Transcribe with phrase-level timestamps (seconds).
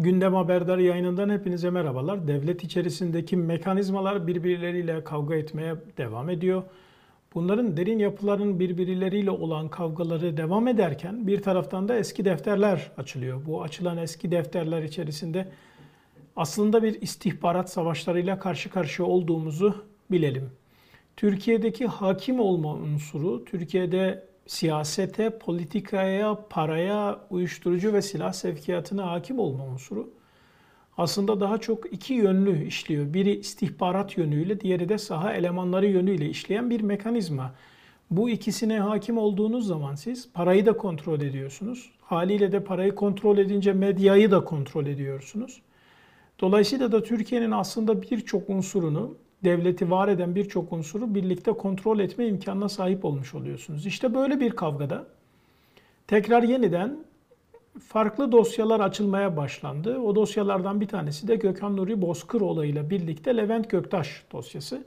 [0.00, 2.28] Gündem Haberdar yayınından hepinize merhabalar.
[2.28, 6.62] Devlet içerisindeki mekanizmalar birbirleriyle kavga etmeye devam ediyor.
[7.34, 13.46] Bunların derin yapıların birbirleriyle olan kavgaları devam ederken bir taraftan da eski defterler açılıyor.
[13.46, 15.48] Bu açılan eski defterler içerisinde
[16.36, 20.50] aslında bir istihbarat savaşlarıyla karşı karşıya olduğumuzu bilelim.
[21.16, 30.10] Türkiye'deki hakim olma unsuru, Türkiye'de siyasete, politikaya, paraya, uyuşturucu ve silah sevkiyatına hakim olma unsuru
[30.98, 33.14] aslında daha çok iki yönlü işliyor.
[33.14, 37.54] Biri istihbarat yönüyle, diğeri de saha elemanları yönüyle işleyen bir mekanizma.
[38.10, 41.90] Bu ikisine hakim olduğunuz zaman siz parayı da kontrol ediyorsunuz.
[42.00, 45.62] Haliyle de parayı kontrol edince medyayı da kontrol ediyorsunuz.
[46.40, 52.68] Dolayısıyla da Türkiye'nin aslında birçok unsurunu devleti var eden birçok unsuru birlikte kontrol etme imkanına
[52.68, 53.86] sahip olmuş oluyorsunuz.
[53.86, 55.06] İşte böyle bir kavgada
[56.06, 56.96] tekrar yeniden
[57.78, 59.98] farklı dosyalar açılmaya başlandı.
[59.98, 64.84] O dosyalardan bir tanesi de Gökhan Nuri Bozkır olayıyla birlikte Levent Göktaş dosyası.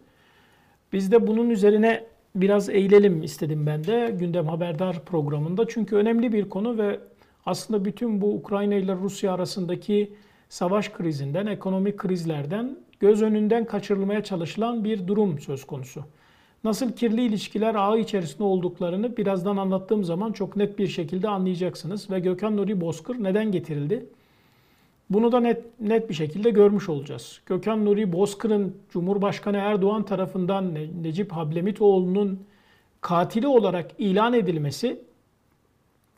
[0.94, 2.06] Biz de bunun üzerine
[2.36, 5.68] biraz eğilelim istedim ben de Gündem Haberdar programında.
[5.68, 7.00] Çünkü önemli bir konu ve
[7.46, 10.14] aslında bütün bu Ukrayna ile Rusya arasındaki
[10.50, 16.04] savaş krizinden, ekonomik krizlerden göz önünden kaçırılmaya çalışılan bir durum söz konusu.
[16.64, 22.12] Nasıl kirli ilişkiler ağı içerisinde olduklarını birazdan anlattığım zaman çok net bir şekilde anlayacaksınız.
[22.12, 24.06] Ve Gökhan Nuri Bozkır neden getirildi?
[25.10, 27.42] Bunu da net, net bir şekilde görmüş olacağız.
[27.46, 32.40] Gökhan Nuri Bozkır'ın Cumhurbaşkanı Erdoğan tarafından Necip Hablemitoğlu'nun
[33.02, 35.02] katili olarak ilan edilmesi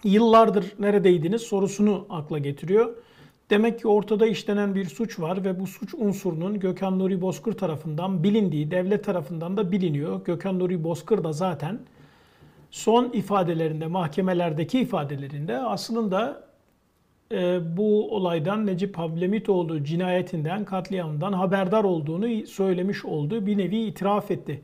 [0.03, 2.95] yıllardır neredeydiniz sorusunu akla getiriyor.
[3.49, 8.23] Demek ki ortada işlenen bir suç var ve bu suç unsurunun Gökhan Nuri Bozkır tarafından
[8.23, 10.25] bilindiği, devlet tarafından da biliniyor.
[10.25, 11.79] Gökhan Nuri Bozkır da zaten
[12.71, 16.43] son ifadelerinde, mahkemelerdeki ifadelerinde aslında
[17.31, 24.61] e, bu olaydan Necip Hablemitoğlu cinayetinden, katliamından haberdar olduğunu söylemiş olduğu bir nevi itiraf etti.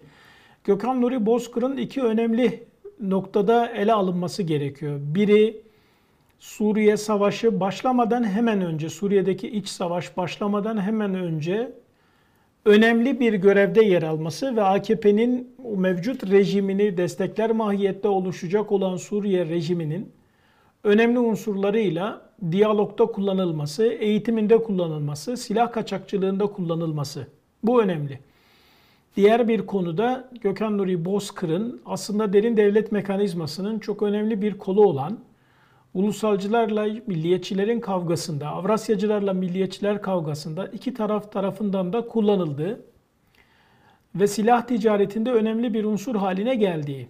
[0.63, 2.67] Gökhan Nuri Bozkır'ın iki önemli
[2.99, 4.99] noktada ele alınması gerekiyor.
[5.01, 5.68] Biri
[6.39, 11.71] Suriye Savaşı başlamadan hemen önce, Suriye'deki iç savaş başlamadan hemen önce
[12.65, 20.11] önemli bir görevde yer alması ve AKP'nin mevcut rejimini destekler mahiyette oluşacak olan Suriye rejiminin
[20.83, 27.27] önemli unsurlarıyla diyalogda kullanılması, eğitiminde kullanılması, silah kaçakçılığında kullanılması.
[27.63, 28.19] Bu önemli.
[29.15, 35.19] Diğer bir konuda Gökhan Nuri Bozkır'ın aslında derin devlet mekanizmasının çok önemli bir kolu olan
[35.93, 42.85] ulusalcılarla milliyetçilerin kavgasında, Avrasyacılarla milliyetçiler kavgasında iki taraf tarafından da kullanıldığı
[44.15, 47.07] ve silah ticaretinde önemli bir unsur haline geldiği.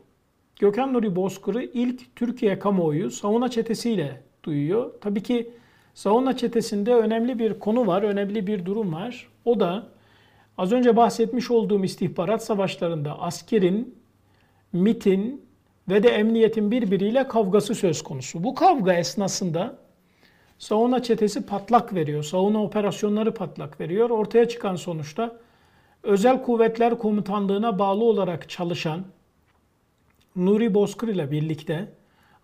[0.59, 4.91] Gökhan Nuri Bozkır'ı ilk Türkiye kamuoyu Savuna çetesiyle duyuyor.
[5.01, 5.53] Tabii ki
[5.93, 9.27] Savuna çetesinde önemli bir konu var, önemli bir durum var.
[9.45, 9.87] O da
[10.57, 13.95] az önce bahsetmiş olduğum istihbarat savaşlarında askerin,
[14.73, 15.48] MIT'in,
[15.89, 18.43] ve de emniyetin birbiriyle kavgası söz konusu.
[18.43, 19.77] Bu kavga esnasında
[20.59, 22.23] savunma çetesi patlak veriyor.
[22.23, 24.09] Savunma operasyonları patlak veriyor.
[24.09, 25.37] Ortaya çıkan sonuçta
[26.03, 29.05] Özel Kuvvetler Komutanlığı'na bağlı olarak çalışan
[30.35, 31.87] Nuri Bozkır ile birlikte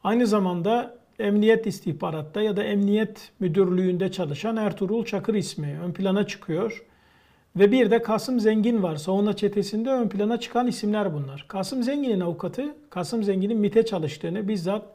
[0.03, 6.85] aynı zamanda Emniyet istihbaratta ya da Emniyet Müdürlüğü'nde çalışan Ertuğrul Çakır ismi ön plana çıkıyor.
[7.55, 8.95] Ve bir de Kasım Zengin var.
[8.95, 11.45] Savunma çetesinde ön plana çıkan isimler bunlar.
[11.47, 14.85] Kasım Zengin'in avukatı, Kasım Zengin'in MIT'e çalıştığını, bizzat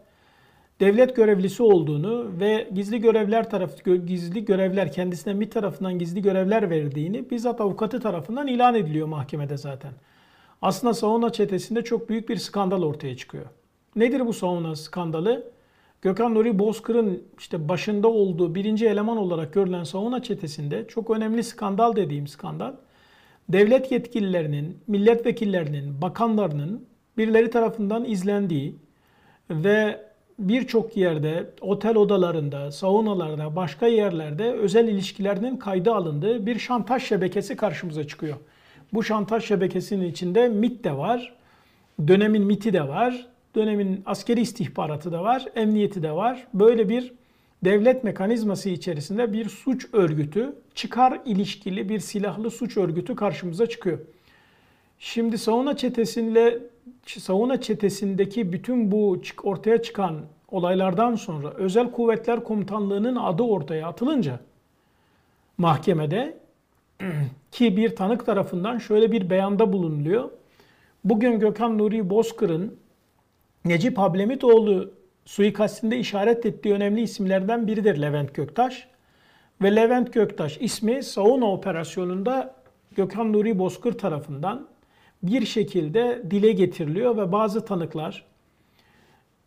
[0.80, 3.70] devlet görevlisi olduğunu ve gizli görevler taraf
[4.06, 9.92] gizli görevler kendisine MIT tarafından gizli görevler verdiğini bizzat avukatı tarafından ilan ediliyor mahkemede zaten.
[10.62, 13.46] Aslında savunma çetesinde çok büyük bir skandal ortaya çıkıyor.
[13.96, 15.50] Nedir bu savunma skandalı?
[16.02, 21.96] Gökhan Nuri Bozkır'ın işte başında olduğu birinci eleman olarak görülen savunma çetesinde çok önemli skandal
[21.96, 22.72] dediğim skandal
[23.48, 26.86] devlet yetkililerinin, milletvekillerinin, bakanlarının
[27.18, 28.76] birileri tarafından izlendiği
[29.50, 30.00] ve
[30.38, 38.06] birçok yerde, otel odalarında, saunalarda, başka yerlerde özel ilişkilerinin kayda alındığı bir şantaj şebekesi karşımıza
[38.06, 38.36] çıkıyor.
[38.92, 41.36] Bu şantaj şebekesinin içinde MIT de var,
[42.08, 46.46] dönemin MIT'i de var, dönemin askeri istihbaratı da var, emniyeti de var.
[46.54, 47.12] Böyle bir
[47.64, 53.98] devlet mekanizması içerisinde bir suç örgütü, çıkar ilişkili bir silahlı suç örgütü karşımıza çıkıyor.
[54.98, 56.58] Şimdi savunma çetesinle
[57.06, 60.20] savunma çetesindeki bütün bu ortaya çıkan
[60.50, 64.40] olaylardan sonra Özel Kuvvetler Komutanlığı'nın adı ortaya atılınca
[65.58, 66.38] mahkemede
[67.52, 70.30] ki bir tanık tarafından şöyle bir beyanda bulunuluyor.
[71.04, 72.76] Bugün Gökhan Nuri Bozkır'ın
[73.64, 74.90] Necip Hablemitoğlu
[75.24, 78.88] suikastinde işaret ettiği önemli isimlerden biridir Levent Göktaş.
[79.62, 82.54] ve Levent Göktaş ismi Sauna operasyonunda
[82.96, 84.68] Gökhan Nuri Bozkır tarafından
[85.22, 88.24] bir şekilde dile getiriliyor ve bazı tanıklar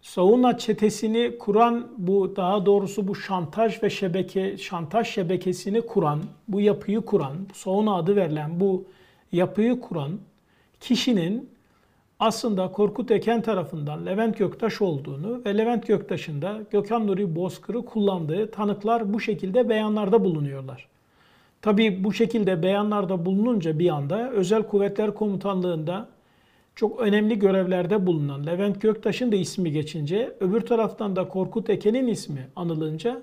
[0.01, 7.01] Sauna çetesini kuran bu daha doğrusu bu şantaj ve şebeke şantaj şebekesini kuran, bu yapıyı
[7.01, 8.85] kuran, Sauna adı verilen bu
[9.31, 10.19] yapıyı kuran
[10.79, 11.52] kişinin
[12.19, 18.51] aslında Korkut Eken tarafından Levent Göktaş olduğunu ve Levent Göktaş'ın da Gökhan Nuri Bozkır'ı kullandığı
[18.51, 20.87] tanıklar bu şekilde beyanlarda bulunuyorlar.
[21.61, 26.09] Tabii bu şekilde beyanlarda bulununca bir anda Özel Kuvvetler Komutanlığı'nda
[26.75, 32.47] çok önemli görevlerde bulunan Levent Göktaş'ın da ismi geçince öbür taraftan da Korkut Eken'in ismi
[32.55, 33.21] anılınca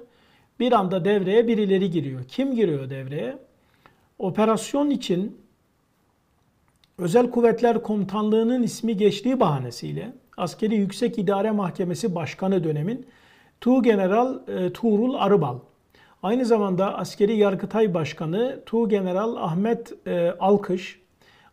[0.61, 2.25] bir anda devreye birileri giriyor.
[2.29, 3.39] Kim giriyor devreye?
[4.19, 5.37] Operasyon için
[7.01, 13.07] Özel Kuvvetler Komutanlığı'nın ismi geçtiği bahanesiyle Askeri Yüksek İdare Mahkemesi Başkanı dönemin
[13.61, 15.59] Tuğgeneral e, Tuğrul Arıbal,
[16.23, 21.01] aynı zamanda Askeri Yargıtay Başkanı Tuğgeneral Ahmet e, Alkış,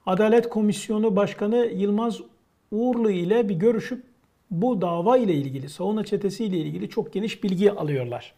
[0.05, 2.21] Adalet Komisyonu Başkanı Yılmaz
[2.71, 4.03] Uğurlu ile bir görüşüp
[4.51, 8.33] bu dava ile ilgili, savunma çetesi ile ilgili çok geniş bilgi alıyorlar.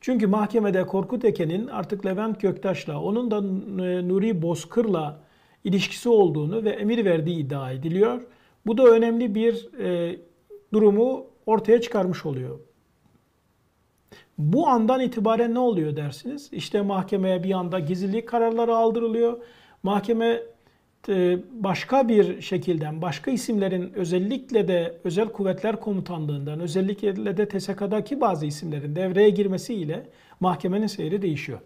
[0.00, 3.36] Çünkü mahkemede Korkut Eken'in artık Levent Göktaş'la, onun da
[3.84, 5.31] e, Nuri Bozkır'la
[5.64, 8.22] ilişkisi olduğunu ve emir verdiği iddia ediliyor.
[8.66, 10.16] Bu da önemli bir e,
[10.72, 12.58] durumu ortaya çıkarmış oluyor.
[14.38, 16.48] Bu andan itibaren ne oluyor dersiniz?
[16.52, 19.38] İşte mahkemeye bir anda gizlilik kararları aldırılıyor.
[19.82, 20.42] Mahkeme
[21.08, 28.46] e, başka bir şekilden, başka isimlerin özellikle de Özel Kuvvetler Komutanlığından, özellikle de TSK'daki bazı
[28.46, 30.06] isimlerin devreye girmesiyle
[30.40, 31.58] mahkemenin seyri değişiyor.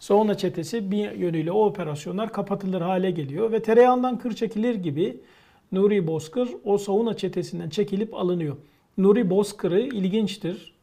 [0.00, 5.20] Savunma çetesi bir yönüyle o operasyonlar kapatılır hale geliyor ve tereyağından kır çekilir gibi
[5.72, 8.56] Nuri Bozkır o savunma çetesinden çekilip alınıyor.
[8.98, 10.74] Nuri Bozkır'ı ilginçtir.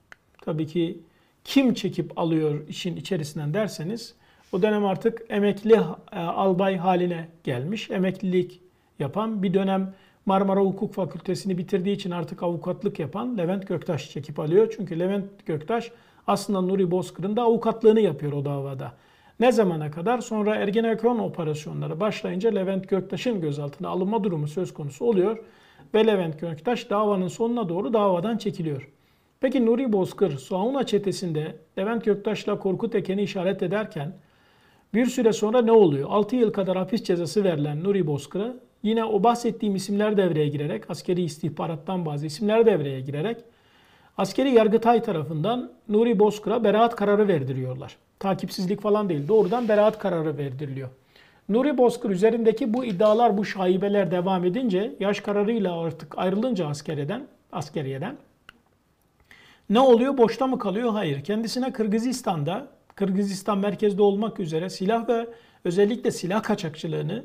[0.41, 1.00] Tabii ki
[1.44, 4.13] kim çekip alıyor işin içerisinden derseniz
[4.51, 5.73] o dönem artık emekli
[6.11, 7.89] e, albay haline gelmiş.
[7.89, 8.61] Emeklilik
[9.00, 9.94] yapan bir dönem
[10.25, 14.73] Marmara Hukuk Fakültesini bitirdiği için artık avukatlık yapan Levent Göktaş çekip alıyor.
[14.77, 15.91] Çünkü Levent Göktaş
[16.27, 18.94] aslında Nuri Bozkır'ın da avukatlığını yapıyor o davada.
[19.39, 20.19] Ne zamana kadar?
[20.19, 25.37] Sonra Ergenekon operasyonları başlayınca Levent Göktaş'ın gözaltına alınma durumu söz konusu oluyor.
[25.93, 28.89] Ve Levent Göktaş davanın sonuna doğru davadan çekiliyor.
[29.39, 34.13] Peki Nuri Bozkır, Suauna çetesinde Levent Göktaş'la Korkut Eken'i işaret ederken
[34.93, 36.09] bir süre sonra ne oluyor?
[36.11, 41.21] 6 yıl kadar hapis cezası verilen Nuri Bozkır'a yine o bahsettiğim isimler devreye girerek, askeri
[41.21, 43.37] istihbarattan bazı isimler devreye girerek
[44.17, 47.97] askeri yargıtay tarafından Nuri Bozkır'a beraat kararı verdiriyorlar.
[48.19, 50.89] Takipsizlik falan değil, doğrudan beraat kararı verdiriliyor.
[51.50, 58.17] Nuri Bozkır üzerindeki bu iddialar, bu şaibeler devam edince, yaş kararıyla artık ayrılınca askeriyeden, askeriyeden
[59.69, 60.18] ne oluyor?
[60.18, 60.91] Boşta mı kalıyor?
[60.91, 61.23] Hayır.
[61.23, 65.27] Kendisine Kırgızistan'da Kırgızistan merkezde olmak üzere silah ve
[65.65, 67.23] özellikle silah kaçakçılığını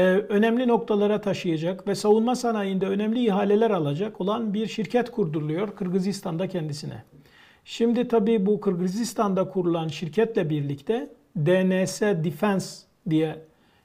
[0.00, 7.04] önemli noktalara taşıyacak ve savunma sanayinde önemli ihaleler alacak olan bir şirket kurduruluyor Kırgızistan'da kendisine.
[7.64, 13.36] Şimdi tabii bu Kırgızistan'da kurulan şirketle birlikte DNS Defense diye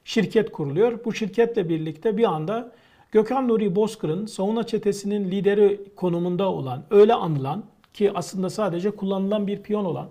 [0.04, 1.04] şirket kuruluyor.
[1.04, 2.72] Bu şirketle birlikte bir anda
[3.12, 7.64] Gökhan Nuri Bozkır'ın savunma çetesinin lideri konumunda olan, öyle anılan
[7.94, 10.08] ki aslında sadece kullanılan bir piyon olan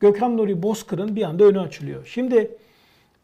[0.00, 2.06] Gökhan Nuri Bozkır'ın bir anda önü açılıyor.
[2.06, 2.56] Şimdi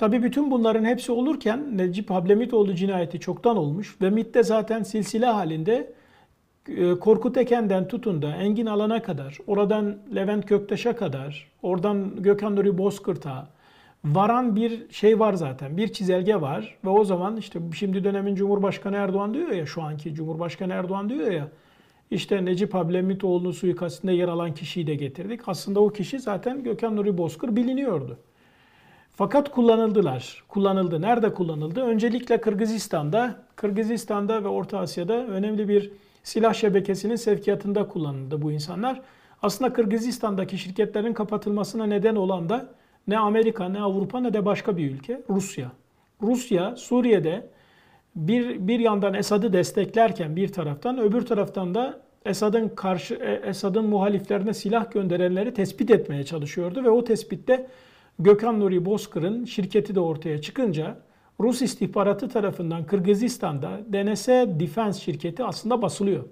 [0.00, 5.92] tabi bütün bunların hepsi olurken Necip Hablemitoğlu cinayeti çoktan olmuş ve MIT'te zaten silsile halinde
[6.68, 12.78] e, Korkut Eken'den tutun da Engin Alan'a kadar, oradan Levent Göktaş'a kadar, oradan Gökhan Nuri
[12.78, 13.48] Bozkırt'a
[14.04, 15.76] varan bir şey var zaten.
[15.76, 20.14] Bir çizelge var ve o zaman işte şimdi dönemin Cumhurbaşkanı Erdoğan diyor ya, şu anki
[20.14, 21.48] Cumhurbaşkanı Erdoğan diyor ya,
[22.10, 25.40] işte Necip Hablemitoğlu'nun suikastinde yer alan kişiyi de getirdik.
[25.46, 28.18] Aslında o kişi zaten Gökhan Nuri Bozkır biliniyordu.
[29.20, 30.44] Fakat kullanıldılar.
[30.48, 31.02] Kullanıldı.
[31.02, 31.80] Nerede kullanıldı?
[31.80, 39.00] Öncelikle Kırgızistan'da, Kırgızistan'da ve Orta Asya'da önemli bir silah şebekesinin sevkiyatında kullanıldı bu insanlar.
[39.42, 42.68] Aslında Kırgızistan'daki şirketlerin kapatılmasına neden olan da
[43.08, 45.72] ne Amerika, ne Avrupa, ne de başka bir ülke, Rusya.
[46.22, 47.46] Rusya, Suriye'de
[48.16, 54.54] bir, bir yandan Esad'ı desteklerken bir taraftan öbür taraftan da Esad'ın karşı e, Esad'ın muhaliflerine
[54.54, 57.66] silah gönderenleri tespit etmeye çalışıyordu ve o tespitte
[58.20, 60.96] Gökhan Nuri Bozkır'ın şirketi de ortaya çıkınca
[61.40, 64.28] Rus istihbaratı tarafından Kırgızistan'da DNS
[64.60, 66.24] Defense şirketi aslında basılıyor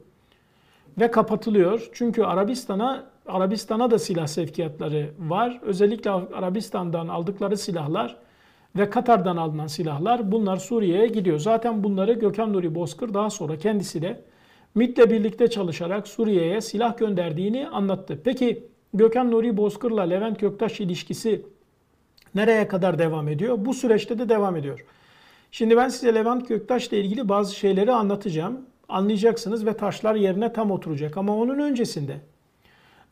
[0.98, 1.88] ve kapatılıyor.
[1.92, 5.60] Çünkü Arabistan'a Arabistan'a da silah sevkiyatları var.
[5.62, 8.16] Özellikle Arabistan'dan aldıkları silahlar
[8.76, 11.38] ve Katar'dan alınan silahlar bunlar Suriye'ye gidiyor.
[11.38, 14.24] Zaten bunları Gökhan Nuri Bozkır daha sonra kendisi de
[14.74, 18.20] MİT'le birlikte çalışarak Suriye'ye silah gönderdiğini anlattı.
[18.24, 21.42] Peki Gökhan Nuri Bozkır'la Levent Göktaş ilişkisi
[22.34, 23.56] nereye kadar devam ediyor?
[23.58, 24.84] Bu süreçte de devam ediyor.
[25.52, 28.60] Şimdi ben size Levent Göktaş'la ilgili bazı şeyleri anlatacağım.
[28.88, 31.16] Anlayacaksınız ve taşlar yerine tam oturacak.
[31.16, 32.16] Ama onun öncesinde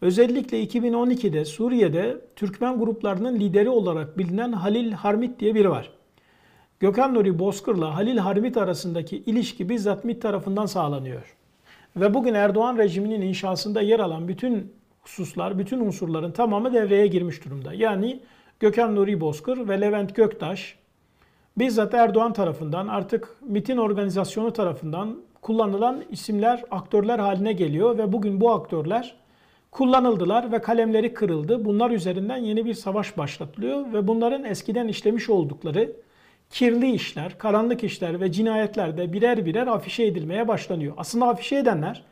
[0.01, 5.91] özellikle 2012'de Suriye'de Türkmen gruplarının lideri olarak bilinen Halil Harmit diye biri var.
[6.81, 11.37] Gökhan Nuri Bozkır'la Halil Harmit arasındaki ilişki bizzat MİT tarafından sağlanıyor.
[11.97, 17.75] Ve bugün Erdoğan rejiminin inşasında yer alan bütün hususlar, bütün unsurların tamamı devreye girmiş durumda.
[17.75, 18.21] Yani
[18.61, 20.79] Gökhan Nuri Bozkır ve Levent Göktaş
[21.59, 28.51] bizzat Erdoğan tarafından artık MIT'in organizasyonu tarafından kullanılan isimler, aktörler haline geliyor ve bugün bu
[28.51, 29.17] aktörler
[29.71, 31.65] kullanıldılar ve kalemleri kırıldı.
[31.65, 35.93] Bunlar üzerinden yeni bir savaş başlatılıyor ve bunların eskiden işlemiş oldukları
[36.51, 40.95] kirli işler, karanlık işler ve cinayetler de birer birer afişe edilmeye başlanıyor.
[40.97, 42.03] Aslında afişe edenler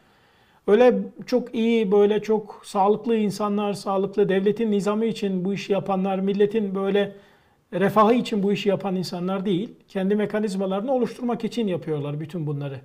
[0.66, 0.94] öyle
[1.26, 7.12] çok iyi, böyle çok sağlıklı insanlar, sağlıklı devletin nizamı için bu işi yapanlar, milletin böyle
[7.72, 9.74] refahı için bu işi yapan insanlar değil.
[9.88, 12.80] Kendi mekanizmalarını oluşturmak için yapıyorlar bütün bunları.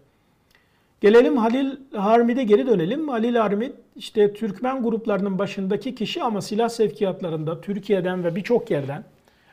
[1.02, 3.10] Gelelim Halil Harmid'e geri dönelim.
[3.10, 9.04] Halil Harmid işte Türkmen gruplarının başındaki kişi ama silah sevkiyatlarında Türkiye'den ve birçok yerden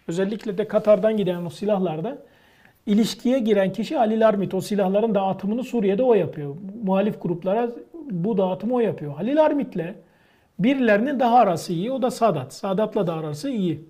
[0.09, 2.19] özellikle de Katar'dan giden o silahlarda
[2.87, 4.53] ilişkiye giren kişi Halil Harmid.
[4.53, 6.57] O silahların dağıtımını Suriye'de o yapıyor.
[6.85, 7.71] Muhalif gruplara
[8.11, 9.15] bu dağıtımı o yapıyor.
[9.15, 9.95] Halil Harmid'le
[10.59, 11.91] birilerinin daha arası iyi.
[11.93, 12.55] O da Sadat.
[12.55, 13.85] Sadat'la da arası iyi.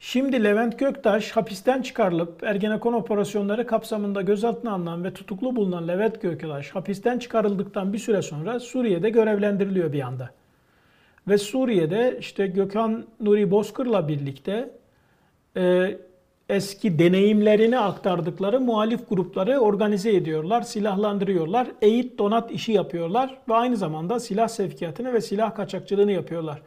[0.00, 6.70] Şimdi Levent Göktaş hapisten çıkarılıp Ergenekon operasyonları kapsamında gözaltına alınan ve tutuklu bulunan Levent Göktaş
[6.70, 10.30] hapisten çıkarıldıktan bir süre sonra Suriye'de görevlendiriliyor bir anda.
[11.28, 14.70] Ve Suriye'de işte Gökhan Nuri Bozkır'la birlikte
[15.56, 15.96] e,
[16.48, 24.20] eski deneyimlerini aktardıkları muhalif grupları organize ediyorlar, silahlandırıyorlar, eğit donat işi yapıyorlar ve aynı zamanda
[24.20, 26.62] silah sevkiyatını ve silah kaçakçılığını yapıyorlar.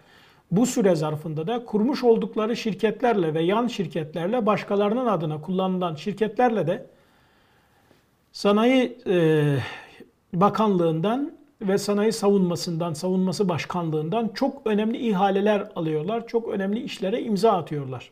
[0.52, 6.86] Bu süre zarfında da kurmuş oldukları şirketlerle ve yan şirketlerle başkalarının adına kullanılan şirketlerle de
[8.32, 9.44] Sanayi e,
[10.34, 11.32] Bakanlığından
[11.62, 16.28] ve Sanayi Savunmasından, Savunması Başkanlığından çok önemli ihaleler alıyorlar.
[16.28, 18.12] Çok önemli işlere imza atıyorlar.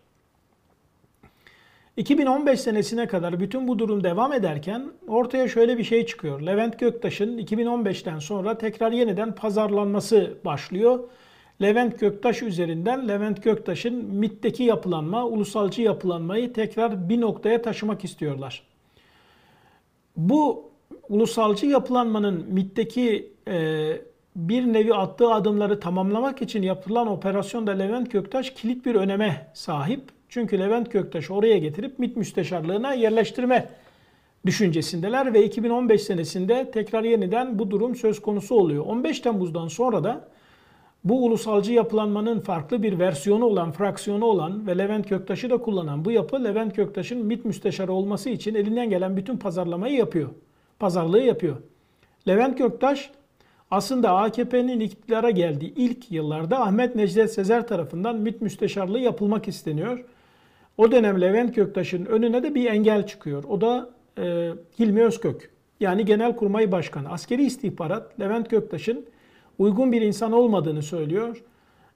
[1.97, 6.41] 2015 senesine kadar bütün bu durum devam ederken ortaya şöyle bir şey çıkıyor.
[6.41, 10.99] Levent Göktaş'ın 2015'ten sonra tekrar yeniden pazarlanması başlıyor.
[11.61, 18.63] Levent Göktaş üzerinden Levent Göktaş'ın MIT'teki yapılanma, ulusalcı yapılanmayı tekrar bir noktaya taşımak istiyorlar.
[20.17, 20.71] Bu
[21.09, 23.87] ulusalcı yapılanmanın MIT'teki e,
[24.35, 30.16] bir nevi attığı adımları tamamlamak için yapılan operasyonda Levent Göktaş kilit bir öneme sahip.
[30.29, 33.69] Çünkü Levent Göktaş oraya getirip MIT müsteşarlığına yerleştirme
[34.45, 38.85] düşüncesindeler ve 2015 senesinde tekrar yeniden bu durum söz konusu oluyor.
[38.85, 40.27] 15 Temmuz'dan sonra da
[41.03, 46.11] bu ulusalcı yapılanmanın farklı bir versiyonu olan, fraksiyonu olan ve Levent Köktaş'ı da kullanan bu
[46.11, 50.29] yapı Levent Köktaş'ın MİT müsteşarı olması için elinden gelen bütün pazarlamayı yapıyor.
[50.79, 51.57] Pazarlığı yapıyor.
[52.27, 53.11] Levent Köktaş
[53.71, 60.05] aslında AKP'nin iktidara geldiği ilk yıllarda Ahmet Necdet Sezer tarafından MİT müsteşarlığı yapılmak isteniyor.
[60.77, 63.43] O dönem Levent Köktaş'ın önüne de bir engel çıkıyor.
[63.43, 65.51] O da e, Hilmi Özkök.
[65.79, 67.09] Yani Genelkurmay Başkanı.
[67.09, 69.05] Askeri istihbarat Levent Köktaş'ın
[69.59, 71.43] uygun bir insan olmadığını söylüyor.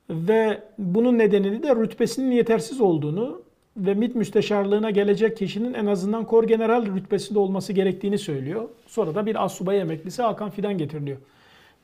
[0.09, 3.41] Ve bunun nedenini de rütbesinin yetersiz olduğunu
[3.77, 8.69] ve MİT müsteşarlığına gelecek kişinin en azından kor general rütbesinde olması gerektiğini söylüyor.
[8.87, 11.17] Sonra da bir assubay emeklisi Hakan Fidan getiriliyor.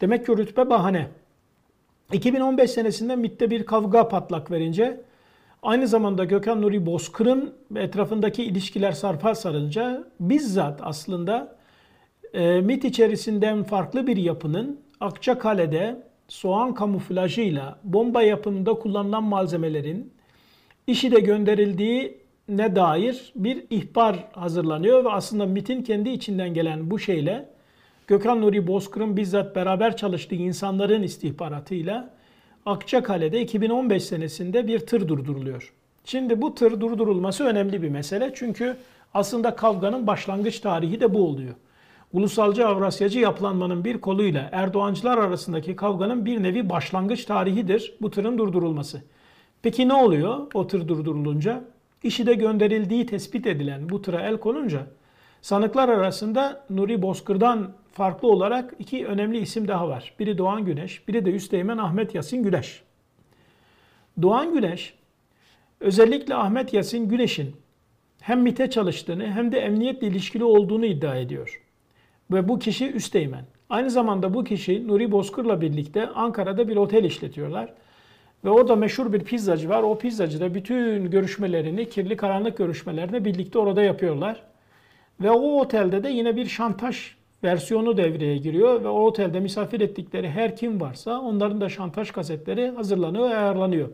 [0.02, 1.08] Demek ki rütbe bahane.
[2.14, 5.02] 2015 senesinde MİT'te bir kavga patlak verince
[5.64, 11.56] aynı zamanda Gökhan Nuri Bozkır'ın etrafındaki ilişkiler sarpa sarınca bizzat aslında
[12.34, 20.14] e, MİT içerisinden farklı bir yapının Akçakale'de soğan kamuflajıyla bomba yapımında kullanılan malzemelerin
[20.88, 22.18] işi de gönderildiği
[22.50, 27.50] ne dair bir ihbar hazırlanıyor ve aslında MIT'in kendi içinden gelen bu şeyle
[28.08, 32.17] Gökhan Nuri Bozkır'ın bizzat beraber çalıştığı insanların istihbaratıyla
[32.68, 35.74] Akçakale'de 2015 senesinde bir tır durduruluyor.
[36.06, 38.78] Şimdi bu tır durdurulması önemli bir mesele çünkü
[39.14, 41.56] aslında kavganın başlangıç tarihi de bu oluyor
[42.14, 49.02] ulusalcı Avrasyacı yapılanmanın bir koluyla Erdoğancılar arasındaki kavganın bir nevi başlangıç tarihidir bu tırın durdurulması.
[49.62, 51.64] Peki ne oluyor o tır durdurulunca?
[52.04, 54.88] İşi de gönderildiği tespit edilen bu tıra el konunca
[55.42, 60.14] sanıklar arasında Nuri Bozkır'dan farklı olarak iki önemli isim daha var.
[60.20, 62.84] Biri Doğan Güneş, biri de Üsteğmen Ahmet Yasin Güneş.
[64.22, 64.94] Doğan Güneş
[65.80, 67.56] özellikle Ahmet Yasin Güneş'in
[68.22, 71.62] hem MIT'e çalıştığını hem de emniyetle ilişkili olduğunu iddia ediyor.
[72.32, 73.46] Ve bu kişi Üsteğmen.
[73.70, 77.74] Aynı zamanda bu kişi Nuri Bozkır'la birlikte Ankara'da bir otel işletiyorlar.
[78.46, 79.84] Ve orada meşhur bir pizzacı var.
[79.84, 84.44] O pizzacı da bütün görüşmelerini, kirli karanlık görüşmelerini birlikte orada yapıyorlar.
[85.22, 90.30] Ve o otelde de yine bir şantaj versiyonu devreye giriyor ve o otelde misafir ettikleri
[90.30, 93.90] her kim varsa onların da şantaj kasetleri hazırlanıyor ayarlanıyor.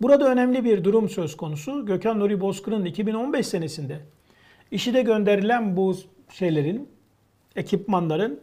[0.00, 1.86] Burada önemli bir durum söz konusu.
[1.86, 4.00] Gökhan Nuri Bozkır'ın 2015 senesinde
[4.70, 5.96] işide gönderilen bu
[6.30, 6.88] şeylerin,
[7.56, 8.40] ekipmanların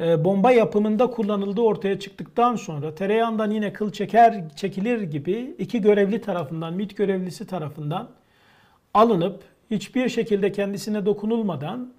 [0.00, 6.20] e, bomba yapımında kullanıldığı ortaya çıktıktan sonra tereyağından yine kıl çeker çekilir gibi iki görevli
[6.20, 8.10] tarafından, MİT görevlisi tarafından
[8.94, 11.92] alınıp hiçbir şekilde kendisine dokunulmadan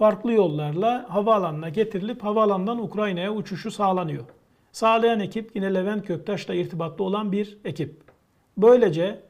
[0.00, 4.24] farklı yollarla havaalanına getirilip havaalanından Ukrayna'ya uçuşu sağlanıyor.
[4.72, 8.02] Sağlayan ekip yine Levent Göktaş'la irtibatlı olan bir ekip.
[8.56, 9.20] Böylece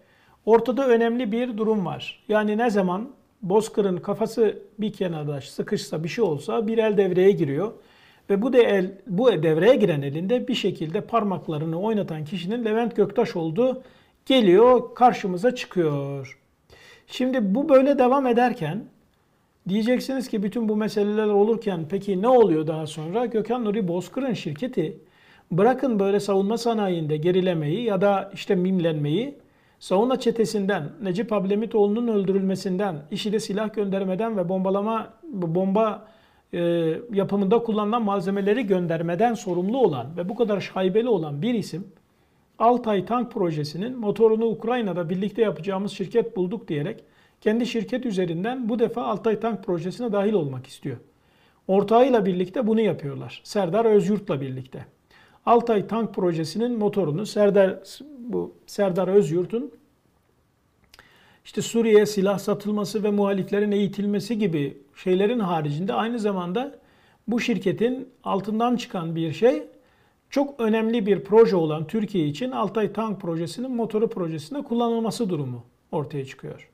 [0.45, 2.25] ortada önemli bir durum var.
[2.29, 3.11] Yani ne zaman
[3.43, 7.73] Bozkır'ın kafası bir kenarda sıkışsa bir şey olsa bir el devreye giriyor.
[8.31, 13.37] Ve bu de el, bu devreye giren elinde bir şekilde parmaklarını oynatan kişinin Levent Göktaş
[13.37, 13.83] olduğu
[14.27, 16.39] geliyor karşımıza çıkıyor.
[17.07, 18.85] Şimdi bu böyle devam ederken
[19.71, 23.27] diyeceksiniz ki bütün bu meseleler olurken peki ne oluyor daha sonra?
[23.27, 24.99] Gökhan Nuri Bozkır'ın şirketi
[25.51, 29.35] bırakın böyle savunma sanayinde gerilemeyi ya da işte mimlenmeyi
[29.79, 36.09] savunma çetesinden Necip Ablemitoğlu'nun öldürülmesinden, işi silah göndermeden ve bombalama bomba
[36.53, 36.61] e,
[37.13, 41.85] yapımında kullanılan malzemeleri göndermeden sorumlu olan ve bu kadar şaibeli olan bir isim
[42.59, 47.05] Altay Tank Projesi'nin motorunu Ukrayna'da birlikte yapacağımız şirket bulduk diyerek
[47.41, 50.97] kendi şirket üzerinden bu defa Altay Tank Projesi'ne dahil olmak istiyor.
[51.69, 53.41] Ortağıyla birlikte bunu yapıyorlar.
[53.45, 54.87] Serdar Özyurt'la birlikte.
[55.47, 57.79] Altay Tank Projesi'nin motorunu Serdar
[58.19, 59.73] bu Serdar Özyurt'un
[61.45, 66.79] işte Suriye'ye silah satılması ve muhaliflerin eğitilmesi gibi şeylerin haricinde aynı zamanda
[67.29, 69.63] bu şirketin altından çıkan bir şey
[70.31, 76.25] çok önemli bir proje olan Türkiye için Altay Tank Projesi'nin motoru projesinde kullanılması durumu ortaya
[76.25, 76.70] çıkıyor.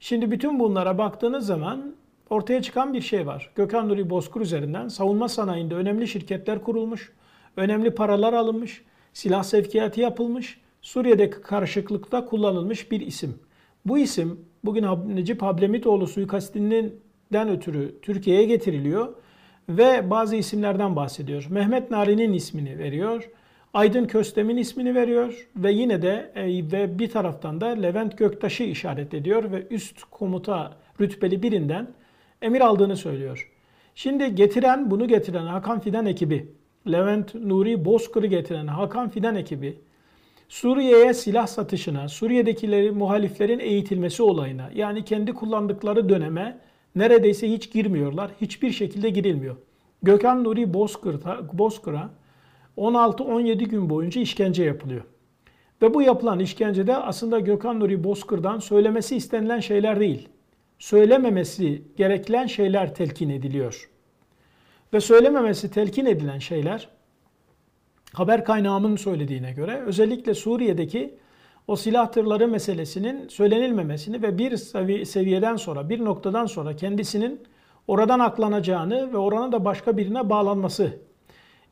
[0.00, 1.94] Şimdi bütün bunlara baktığınız zaman
[2.30, 3.50] ortaya çıkan bir şey var.
[3.54, 7.12] Gökhan Nuri Bozkur üzerinden savunma sanayinde önemli şirketler kurulmuş,
[7.56, 8.82] önemli paralar alınmış,
[9.12, 13.38] silah sevkiyatı yapılmış, Suriye'deki karışıklıkta kullanılmış bir isim.
[13.86, 14.86] Bu isim bugün
[15.16, 19.14] Necip Hablemitoğlu suikastinden ötürü Türkiye'ye getiriliyor
[19.68, 21.46] ve bazı isimlerden bahsediyor.
[21.50, 23.30] Mehmet Nari'nin ismini veriyor.
[23.74, 29.14] Aydın Köstem'in ismini veriyor ve yine de e, ve bir taraftan da Levent Göktaş'ı işaret
[29.14, 31.88] ediyor ve üst komuta rütbeli birinden
[32.42, 33.50] emir aldığını söylüyor.
[33.94, 36.52] Şimdi getiren bunu getiren Hakan Fidan ekibi,
[36.92, 39.78] Levent Nuri Bozkır'ı getiren Hakan Fidan ekibi
[40.48, 46.58] Suriye'ye silah satışına, Suriye'dekileri muhaliflerin eğitilmesi olayına yani kendi kullandıkları döneme
[46.94, 48.30] neredeyse hiç girmiyorlar.
[48.40, 49.56] Hiçbir şekilde girilmiyor.
[50.02, 52.10] Gökhan Nuri Bozkır'a
[52.76, 55.04] 16-17 gün boyunca işkence yapılıyor.
[55.82, 60.28] Ve bu yapılan işkencede aslında Gökhan Nuri Bozkır'dan söylemesi istenilen şeyler değil.
[60.78, 63.90] Söylememesi gereken şeyler telkin ediliyor.
[64.92, 66.88] Ve söylememesi telkin edilen şeyler
[68.12, 71.14] haber kaynağımın söylediğine göre özellikle Suriye'deki
[71.66, 74.56] o silah tırları meselesinin söylenilmemesini ve bir
[75.04, 77.40] seviyeden sonra, bir noktadan sonra kendisinin
[77.88, 80.98] oradan aklanacağını ve oranın da başka birine bağlanması.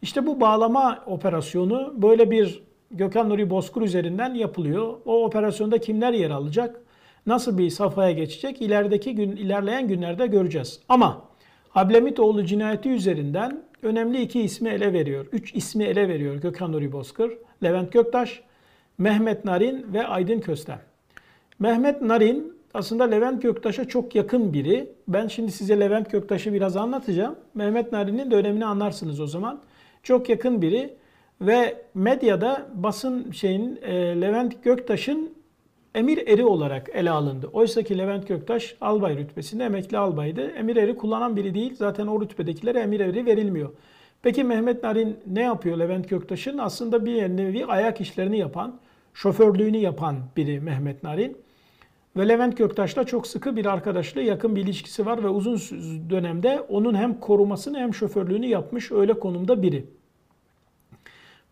[0.03, 4.95] İşte bu bağlama operasyonu böyle bir Gökhan Nuri Bozkur üzerinden yapılıyor.
[5.07, 6.81] O operasyonda kimler yer alacak?
[7.27, 8.63] Nasıl bir safhaya geçecek?
[8.63, 10.81] İlerideki gün, ilerleyen günlerde göreceğiz.
[10.89, 11.29] Ama
[11.69, 15.27] Hablemitoğlu cinayeti üzerinden önemli iki ismi ele veriyor.
[15.33, 17.33] Üç ismi ele veriyor Gökhan Nuri Bozkır,
[17.63, 18.41] Levent Göktaş,
[18.99, 20.81] Mehmet Narin ve Aydın Köstem.
[21.59, 24.93] Mehmet Narin aslında Levent Göktaş'a çok yakın biri.
[25.09, 27.37] Ben şimdi size Levent Göktaş'ı biraz anlatacağım.
[27.55, 29.61] Mehmet Narin'in de önemini anlarsınız o zaman.
[30.09, 30.95] Çok yakın biri
[31.41, 35.33] ve medyada basın şeyin e, Levent Göktaş'ın
[35.95, 37.51] emir eri olarak ele alındı.
[37.53, 40.51] Oysa ki Levent Göktaş albay rütbesinde emekli albaydı.
[40.51, 41.75] Emir eri kullanan biri değil.
[41.75, 43.71] Zaten o rütbedekilere emir eri verilmiyor.
[44.23, 46.59] Peki Mehmet Narin ne yapıyor Levent Göktaş'ın?
[46.59, 48.79] Aslında bir nevi ayak işlerini yapan,
[49.15, 51.37] şoförlüğünü yapan biri Mehmet Narin.
[52.17, 55.59] Ve Levent Göktaş'la çok sıkı bir arkadaşlığı, yakın bir ilişkisi var ve uzun
[56.11, 59.98] dönemde onun hem korumasını hem şoförlüğünü yapmış öyle konumda biri.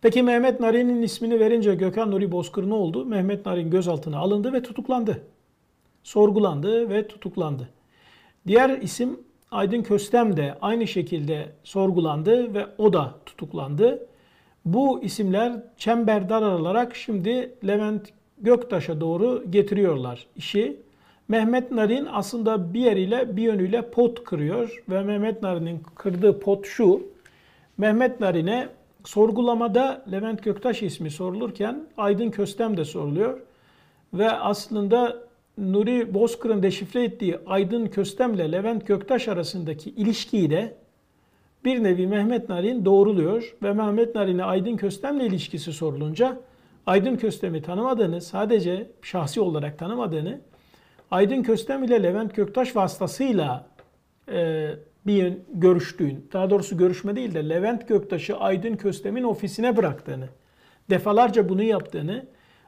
[0.01, 3.05] Peki Mehmet Narin'in ismini verince Gökhan Nuri Bozkır ne oldu?
[3.05, 5.21] Mehmet Narin gözaltına alındı ve tutuklandı.
[6.03, 7.69] Sorgulandı ve tutuklandı.
[8.47, 9.19] Diğer isim
[9.51, 14.07] Aydın Köstem de aynı şekilde sorgulandı ve o da tutuklandı.
[14.65, 20.77] Bu isimler çemberdar alarak şimdi Levent Göktaş'a doğru getiriyorlar işi
[21.27, 27.01] Mehmet Narin aslında bir yeriyle bir yönüyle pot kırıyor ve Mehmet Narin'in kırdığı pot şu.
[27.77, 28.69] Mehmet Narin'e
[29.07, 33.39] sorgulamada Levent Göktaş ismi sorulurken Aydın Köstem de soruluyor.
[34.13, 35.17] Ve aslında
[35.57, 40.75] Nuri Bozkır'ın deşifre ettiği Aydın Köstem ile Levent Göktaş arasındaki ilişkiyi de
[41.65, 46.37] bir nevi Mehmet Narin doğruluyor ve Mehmet Narin'e Aydın Köstem'le ilişkisi sorulunca
[46.85, 50.39] Aydın Köstem'i tanımadığını, sadece şahsi olarak tanımadığını,
[51.11, 53.65] Aydın Köstem ile Levent Göktaş vasıtasıyla
[54.31, 54.69] e,
[55.07, 60.29] bir görüştüğün, daha doğrusu görüşme değil de Levent Göktaş'ı Aydın Köstem'in ofisine bıraktığını,
[60.89, 62.25] defalarca bunu yaptığını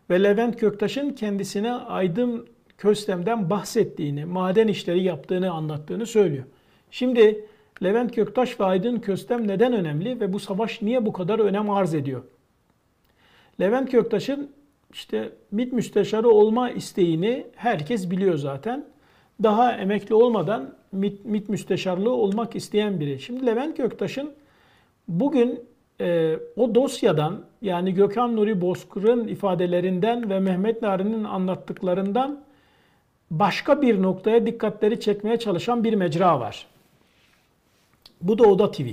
[0.09, 2.47] ve Levent Göktaş'ın kendisine Aydın
[2.77, 6.43] Köstem'den bahsettiğini, maden işleri yaptığını anlattığını söylüyor.
[6.91, 7.45] Şimdi
[7.83, 11.93] Levent Göktaş ve Aydın Köstem neden önemli ve bu savaş niye bu kadar önem arz
[11.93, 12.23] ediyor?
[13.61, 14.51] Levent Göktaş'ın
[14.93, 18.85] işte MİT müsteşarı olma isteğini herkes biliyor zaten.
[19.43, 23.19] Daha emekli olmadan MİT, MİT müsteşarlığı olmak isteyen biri.
[23.19, 24.31] Şimdi Levent Göktaş'ın
[25.07, 25.59] bugün
[26.01, 32.43] e, o dosyadan yani Gökhan Nuri Bozkır'ın ifadelerinden ve Mehmet Nari'nin anlattıklarından
[33.31, 36.67] başka bir noktaya dikkatleri çekmeye çalışan bir mecra var.
[38.21, 38.87] Bu da Oda TV.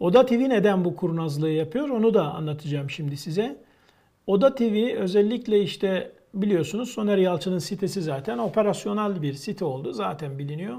[0.00, 3.56] Oda TV neden bu kurnazlığı yapıyor onu da anlatacağım şimdi size.
[4.26, 10.76] Oda TV özellikle işte biliyorsunuz Soner Yalçın'ın sitesi zaten operasyonel bir site oldu zaten biliniyor.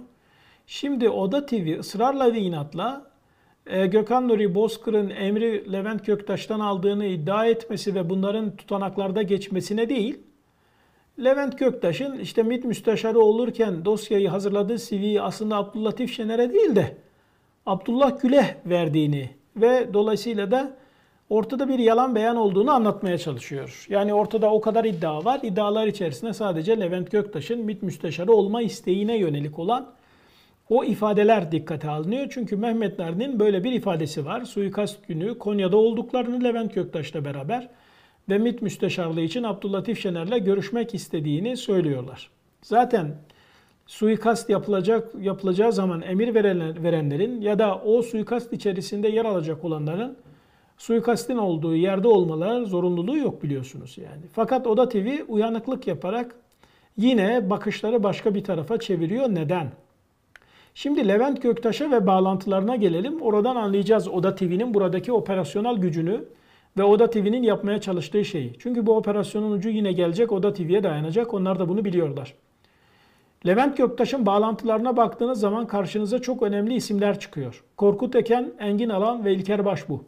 [0.74, 3.06] Şimdi Oda TV ısrarla ve inatla
[3.68, 10.20] e, Gökhan Nuri Bozkır'ın emri Levent Göktaş'tan aldığını iddia etmesi ve bunların tutanaklarda geçmesine değil,
[11.24, 16.98] Levent Göktaş'ın işte MİT müsteşarı olurken dosyayı hazırladığı CV'yi aslında Abdüllatif Şener'e değil de
[17.66, 20.78] Abdullah Gül'e verdiğini ve dolayısıyla da
[21.30, 23.86] ortada bir yalan beyan olduğunu anlatmaya çalışıyor.
[23.90, 25.40] Yani ortada o kadar iddia var.
[25.44, 30.01] İddialar içerisinde sadece Levent Göktaş'ın MİT müsteşarı olma isteğine yönelik olan
[30.72, 32.28] o ifadeler dikkate alınıyor.
[32.30, 34.46] Çünkü Mehmet Narin'in böyle bir ifadesi var.
[34.46, 37.70] Suikast günü Konya'da olduklarını Levent Göktaş'la beraber
[38.30, 42.30] ve MİT müsteşarlığı için Abdüllatif Şener'le görüşmek istediğini söylüyorlar.
[42.62, 43.16] Zaten
[43.88, 46.34] suikast yapılacak yapılacağı zaman emir
[46.84, 50.18] verenlerin ya da o suikast içerisinde yer alacak olanların
[50.78, 54.22] suikastin olduğu yerde olmaları zorunluluğu yok biliyorsunuz yani.
[54.34, 56.36] Fakat Oda TV uyanıklık yaparak
[56.98, 59.30] yine bakışları başka bir tarafa çeviriyor.
[59.30, 59.72] Neden?
[60.76, 63.22] Şimdi Levent Göktaş'a ve bağlantılarına gelelim.
[63.22, 66.26] Oradan anlayacağız Oda TV'nin buradaki operasyonel gücünü
[66.78, 68.54] ve Oda TV'nin yapmaya çalıştığı şeyi.
[68.60, 71.34] Çünkü bu operasyonun ucu yine gelecek Oda TV'ye dayanacak.
[71.34, 72.34] Onlar da bunu biliyorlar.
[73.48, 77.64] Levent Göktaş'ın bağlantılarına baktığınız zaman karşınıza çok önemli isimler çıkıyor.
[77.78, 80.04] Korkut Eken, Engin Alan ve İlker Başbu.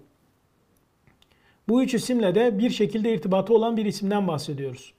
[1.69, 4.93] Bu üç isimle de bir şekilde irtibatı olan bir isimden bahsediyoruz.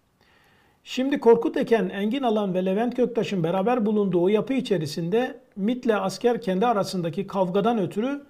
[0.86, 5.96] Şimdi Korkut Eken, Engin Alan ve Levent Göktaş'ın beraber bulunduğu o yapı içerisinde MIT ile
[5.96, 8.22] asker kendi arasındaki kavgadan ötürü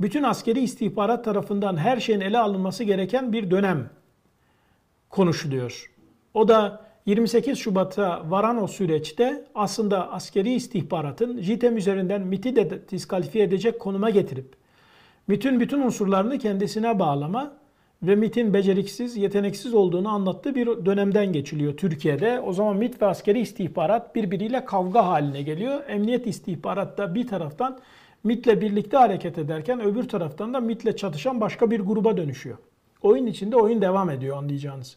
[0.00, 3.90] bütün askeri istihbarat tarafından her şeyin ele alınması gereken bir dönem
[5.10, 5.92] konuşuluyor.
[6.34, 13.44] O da 28 Şubat'a varan o süreçte aslında askeri istihbaratın JITEM üzerinden MIT'i de diskalifiye
[13.44, 14.56] edecek konuma getirip
[15.28, 17.52] MIT'in bütün unsurlarını kendisine bağlama
[18.02, 22.40] ve MIT'in beceriksiz, yeteneksiz olduğunu anlattığı bir dönemden geçiliyor Türkiye'de.
[22.40, 25.80] O zaman MIT ve askeri istihbarat birbiriyle kavga haline geliyor.
[25.88, 27.78] Emniyet istihbarat da bir taraftan
[28.24, 32.58] MIT'le birlikte hareket ederken öbür taraftan da MIT'le çatışan başka bir gruba dönüşüyor.
[33.02, 34.96] Oyun içinde oyun devam ediyor anlayacağınız.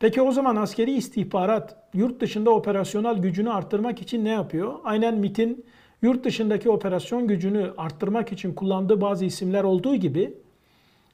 [0.00, 4.74] Peki o zaman askeri istihbarat yurt dışında operasyonel gücünü arttırmak için ne yapıyor?
[4.84, 5.64] Aynen MIT'in
[6.02, 10.34] yurt dışındaki operasyon gücünü arttırmak için kullandığı bazı isimler olduğu gibi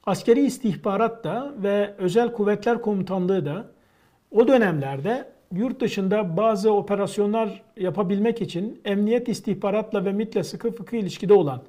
[0.05, 3.65] askeri istihbarat da ve özel kuvvetler komutanlığı da
[4.31, 11.33] o dönemlerde yurt dışında bazı operasyonlar yapabilmek için emniyet istihbaratla ve MIT'le sıkı fıkı ilişkide
[11.33, 11.61] olan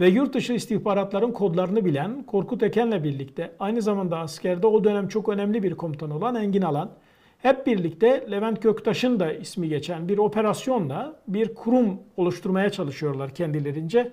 [0.00, 5.28] ve yurt dışı istihbaratların kodlarını bilen Korkut Eken'le birlikte aynı zamanda askerde o dönem çok
[5.28, 6.90] önemli bir komutan olan Engin Alan
[7.38, 14.12] hep birlikte Levent Göktaş'ın da ismi geçen bir operasyonla bir kurum oluşturmaya çalışıyorlar kendilerince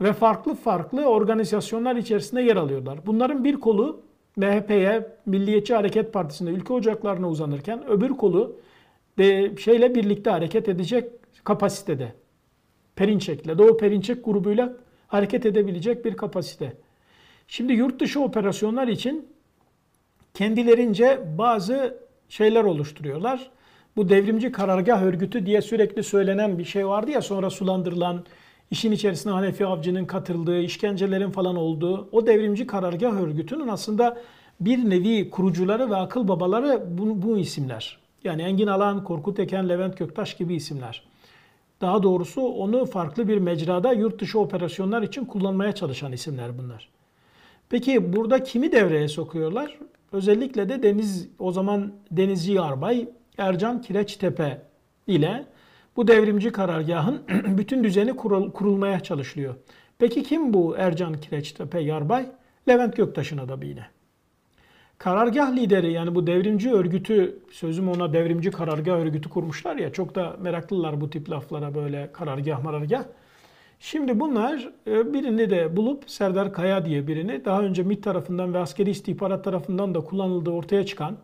[0.00, 2.98] ve farklı farklı organizasyonlar içerisinde yer alıyorlar.
[3.06, 4.00] Bunların bir kolu
[4.36, 8.56] MHP'ye, Milliyetçi Hareket Partisi'nde ülke ocaklarına uzanırken öbür kolu
[9.18, 11.10] de şeyle birlikte hareket edecek
[11.44, 12.12] kapasitede.
[12.96, 14.72] Perinçek'le, Doğu Perinçek grubuyla
[15.08, 16.76] hareket edebilecek bir kapasite.
[17.48, 19.28] Şimdi yurt dışı operasyonlar için
[20.34, 23.50] kendilerince bazı şeyler oluşturuyorlar.
[23.96, 28.24] Bu devrimci karargah örgütü diye sürekli söylenen bir şey vardı ya sonra sulandırılan
[28.70, 34.18] işin içerisine Hanefi Avcı'nın katıldığı, işkencelerin falan olduğu o devrimci karargah örgütünün aslında
[34.60, 37.98] bir nevi kurucuları ve akıl babaları bu, bu isimler.
[38.24, 41.02] Yani Engin Alan, Korkut Eken, Levent Göktaş gibi isimler.
[41.80, 46.88] Daha doğrusu onu farklı bir mecrada yurt dışı operasyonlar için kullanmaya çalışan isimler bunlar.
[47.68, 49.78] Peki burada kimi devreye sokuyorlar?
[50.12, 54.62] Özellikle de Deniz o zaman Denizci Yarbay Ercan Kireçtepe
[55.06, 55.46] ile
[55.96, 57.22] bu devrimci karargahın
[57.58, 58.16] bütün düzeni
[58.52, 59.54] kurulmaya çalışılıyor.
[59.98, 62.26] Peki kim bu Ercan Kireçtepe Yarbay?
[62.68, 63.86] Levent Göktaş'ın adamı yine.
[64.98, 70.36] Karargah lideri yani bu devrimci örgütü, sözüm ona devrimci karargah örgütü kurmuşlar ya çok da
[70.40, 73.04] meraklılar bu tip laflara böyle karargah marargah.
[73.80, 78.58] Şimdi bunlar e, birini de bulup Serdar Kaya diye birini daha önce MİT tarafından ve
[78.58, 81.16] askeri istihbarat tarafından da kullanıldığı ortaya çıkan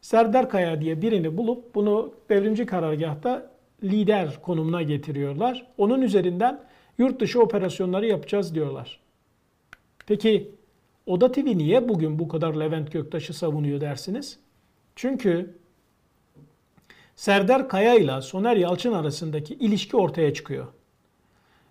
[0.00, 3.50] Serdar Kaya diye birini bulup bunu devrimci karargahta
[3.82, 5.66] lider konumuna getiriyorlar.
[5.78, 6.60] Onun üzerinden
[6.98, 9.00] yurt dışı operasyonları yapacağız diyorlar.
[10.06, 10.50] Peki
[11.06, 14.38] Oda TV niye bugün bu kadar Levent Göktaş'ı savunuyor dersiniz?
[14.96, 15.54] Çünkü
[17.16, 20.66] Serdar Kaya ile Soner Yalçın arasındaki ilişki ortaya çıkıyor.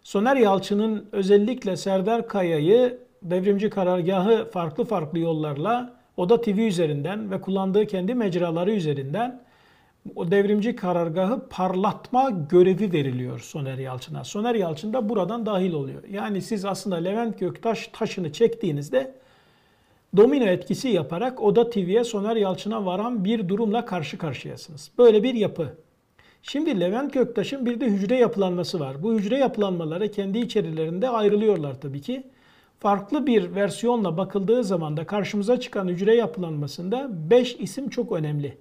[0.03, 7.87] Soner Yalçın'ın özellikle Serdar Kaya'yı devrimci karargahı farklı farklı yollarla Oda TV üzerinden ve kullandığı
[7.87, 9.44] kendi mecraları üzerinden
[10.15, 14.23] o devrimci karargahı parlatma görevi veriliyor Soner Yalçın'a.
[14.23, 16.03] Soner Yalçın da buradan dahil oluyor.
[16.03, 19.15] Yani siz aslında Levent Göktaş taşını çektiğinizde
[20.17, 24.91] domino etkisi yaparak Oda TV'ye Soner Yalçın'a varan bir durumla karşı karşıyasınız.
[24.97, 25.77] Böyle bir yapı.
[26.43, 29.03] Şimdi Levent Göktaş'ın bir de hücre yapılanması var.
[29.03, 32.23] Bu hücre yapılanmaları kendi içerilerinde ayrılıyorlar tabii ki.
[32.79, 38.57] Farklı bir versiyonla bakıldığı zaman da karşımıza çıkan hücre yapılanmasında 5 isim çok önemli.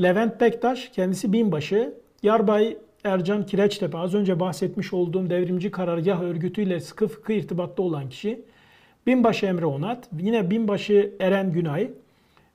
[0.00, 1.94] Levent Bektaş, kendisi binbaşı.
[2.22, 8.44] Yarbay Ercan Kireçtepe, az önce bahsetmiş olduğum devrimci karargah örgütüyle sıkı fıkı irtibatta olan kişi.
[9.06, 11.90] Binbaşı Emre Onat, yine Binbaşı Eren Günay,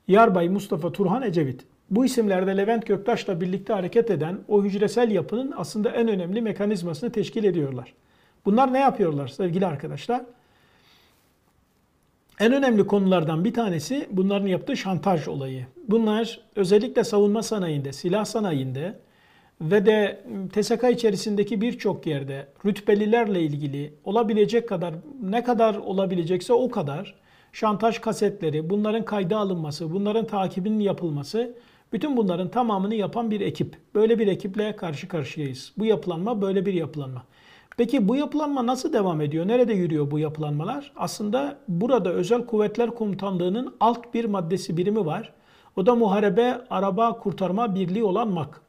[0.08, 1.64] Yarbay Mustafa Turhan Ecevit.
[1.90, 7.44] Bu isimlerde Levent Göktaş'la birlikte hareket eden o hücresel yapının aslında en önemli mekanizmasını teşkil
[7.44, 7.94] ediyorlar.
[8.46, 10.22] Bunlar ne yapıyorlar sevgili arkadaşlar?
[12.40, 15.66] En önemli konulardan bir tanesi bunların yaptığı şantaj olayı.
[15.88, 18.98] Bunlar özellikle savunma sanayinde, silah sanayinde
[19.60, 27.14] ve de TSK içerisindeki birçok yerde rütbelilerle ilgili olabilecek kadar ne kadar olabilecekse o kadar
[27.52, 31.54] şantaj kasetleri, bunların kayda alınması, bunların takibinin yapılması
[31.92, 33.76] bütün bunların tamamını yapan bir ekip.
[33.94, 35.72] Böyle bir ekiple karşı karşıyayız.
[35.78, 37.24] Bu yapılanma böyle bir yapılanma.
[37.78, 39.48] Peki bu yapılanma nasıl devam ediyor?
[39.48, 40.92] Nerede yürüyor bu yapılanmalar?
[40.96, 45.32] Aslında burada Özel Kuvvetler Komutanlığı'nın alt bir maddesi birimi var.
[45.76, 48.60] O da Muharebe Araba Kurtarma Birliği olan MAK.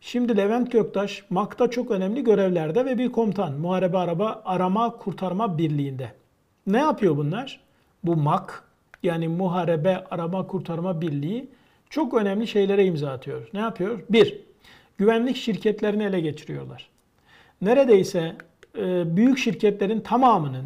[0.00, 3.52] Şimdi Levent Göktaş MAK'ta çok önemli görevlerde ve bir komutan.
[3.52, 6.12] Muharebe Araba Arama Kurtarma Birliği'nde.
[6.66, 7.60] Ne yapıyor bunlar?
[8.04, 8.64] Bu MAK
[9.02, 11.48] yani Muharebe Arama Kurtarma Birliği
[11.90, 13.48] çok önemli şeylere imza atıyor.
[13.54, 14.00] Ne yapıyor?
[14.10, 14.40] Bir,
[14.98, 16.91] güvenlik şirketlerini ele geçiriyorlar.
[17.62, 18.36] Neredeyse
[18.78, 20.64] e, büyük şirketlerin tamamının,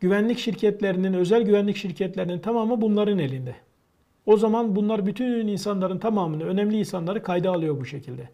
[0.00, 3.54] güvenlik şirketlerinin, özel güvenlik şirketlerinin tamamı bunların elinde.
[4.26, 8.28] O zaman bunlar bütün insanların tamamını, önemli insanları kayda alıyor bu şekilde.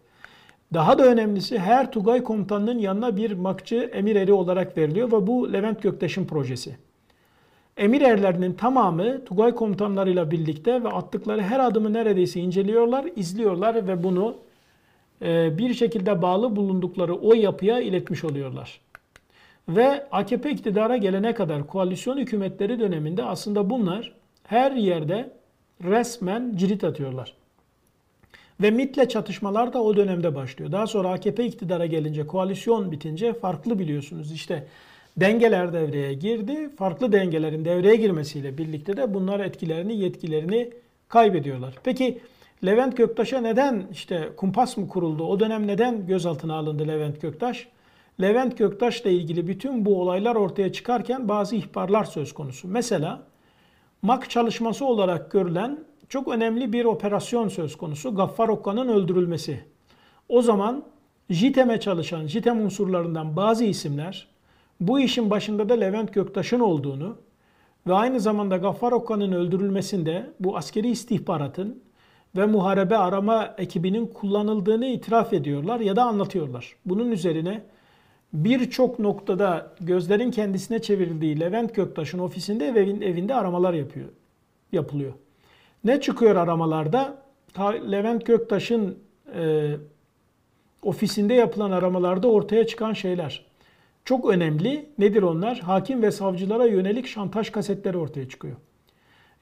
[0.73, 5.53] Daha da önemlisi her Tugay komutanının yanına bir makçı emir eri olarak veriliyor ve bu
[5.53, 6.75] Levent Göktaş'ın projesi.
[7.77, 14.35] Emir erlerinin tamamı Tugay komutanlarıyla birlikte ve attıkları her adımı neredeyse inceliyorlar, izliyorlar ve bunu
[15.21, 18.79] bir şekilde bağlı bulundukları o yapıya iletmiş oluyorlar.
[19.69, 25.29] Ve AKP iktidara gelene kadar koalisyon hükümetleri döneminde aslında bunlar her yerde
[25.83, 27.33] resmen cirit atıyorlar.
[28.61, 30.71] Ve MIT'le çatışmalar da o dönemde başlıyor.
[30.71, 34.31] Daha sonra AKP iktidara gelince, koalisyon bitince farklı biliyorsunuz.
[34.31, 34.67] İşte
[35.17, 36.69] dengeler devreye girdi.
[36.77, 40.69] Farklı dengelerin devreye girmesiyle birlikte de bunlar etkilerini, yetkilerini
[41.09, 41.73] kaybediyorlar.
[41.83, 42.19] Peki
[42.65, 45.23] Levent Göktaş'a neden işte kumpas mı kuruldu?
[45.23, 47.67] O dönem neden gözaltına alındı Levent Göktaş?
[48.21, 52.67] Levent Göktaş'la ilgili bütün bu olaylar ortaya çıkarken bazı ihbarlar söz konusu.
[52.67, 53.23] Mesela
[54.01, 58.15] MAK çalışması olarak görülen çok önemli bir operasyon söz konusu.
[58.15, 59.59] Gaffar Okka'nın öldürülmesi.
[60.29, 60.83] O zaman
[61.29, 64.27] JITEM'e çalışan, JITEM unsurlarından bazı isimler
[64.79, 67.17] bu işin başında da Levent Göktaş'ın olduğunu
[67.87, 71.83] ve aynı zamanda Gaffar Okka'nın öldürülmesinde bu askeri istihbaratın
[72.35, 76.75] ve muharebe arama ekibinin kullanıldığını itiraf ediyorlar ya da anlatıyorlar.
[76.85, 77.63] Bunun üzerine
[78.33, 84.09] birçok noktada gözlerin kendisine çevrildiği Levent Göktaş'ın ofisinde ve evinde aramalar yapıyor,
[84.71, 85.13] yapılıyor.
[85.83, 87.23] Ne çıkıyor aramalarda?
[87.91, 88.97] Levent Göktaş'ın
[89.35, 89.75] e,
[90.83, 93.45] ofisinde yapılan aramalarda ortaya çıkan şeyler.
[94.05, 94.89] Çok önemli.
[94.97, 95.59] Nedir onlar?
[95.59, 98.55] Hakim ve savcılara yönelik şantaj kasetleri ortaya çıkıyor.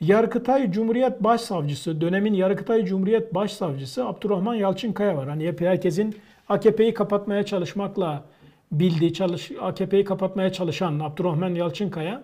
[0.02, 5.30] Yargıtay Cumhuriyet Başsavcısı, dönemin Yargıtay Cumhuriyet Başsavcısı Abdurrahman Yalçınkaya var.
[5.30, 6.16] Hani hep herkesin
[6.50, 8.24] AKP'yi kapatmaya çalışmakla
[8.72, 12.24] bildiği, çalış, AKP'yi kapatmaya çalışan Abdurrahman Yalçınkaya.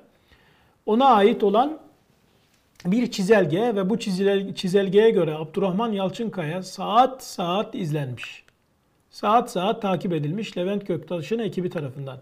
[0.85, 1.79] Ona ait olan
[2.85, 3.99] bir çizelge ve bu
[4.55, 8.43] çizelgeye göre Abdurrahman Yalçınkaya saat saat izlenmiş.
[9.09, 12.17] Saat saat takip edilmiş Levent Göktaş'ın ekibi tarafından.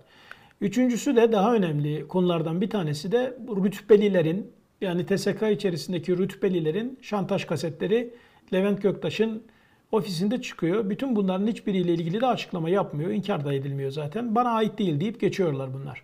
[0.61, 8.13] Üçüncüsü de daha önemli konulardan bir tanesi de rütbelilerin yani TSK içerisindeki rütbelilerin şantaj kasetleri
[8.53, 9.43] Levent Göktaş'ın
[9.91, 10.89] ofisinde çıkıyor.
[10.89, 13.11] Bütün bunların hiçbiriyle ilgili de açıklama yapmıyor.
[13.11, 14.35] İnkar da edilmiyor zaten.
[14.35, 16.03] Bana ait değil deyip geçiyorlar bunlar.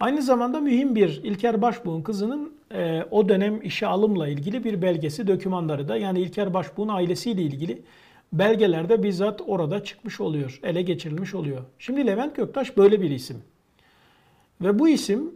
[0.00, 5.26] Aynı zamanda mühim bir İlker Başbuğ'un kızının e, o dönem işe alımla ilgili bir belgesi,
[5.26, 7.82] dokümanları da yani İlker Başbuğ'un ailesiyle ilgili
[8.32, 11.62] belgelerde bizzat orada çıkmış oluyor, ele geçirilmiş oluyor.
[11.78, 13.42] Şimdi Levent Göktaş böyle bir isim.
[14.60, 15.34] Ve bu isim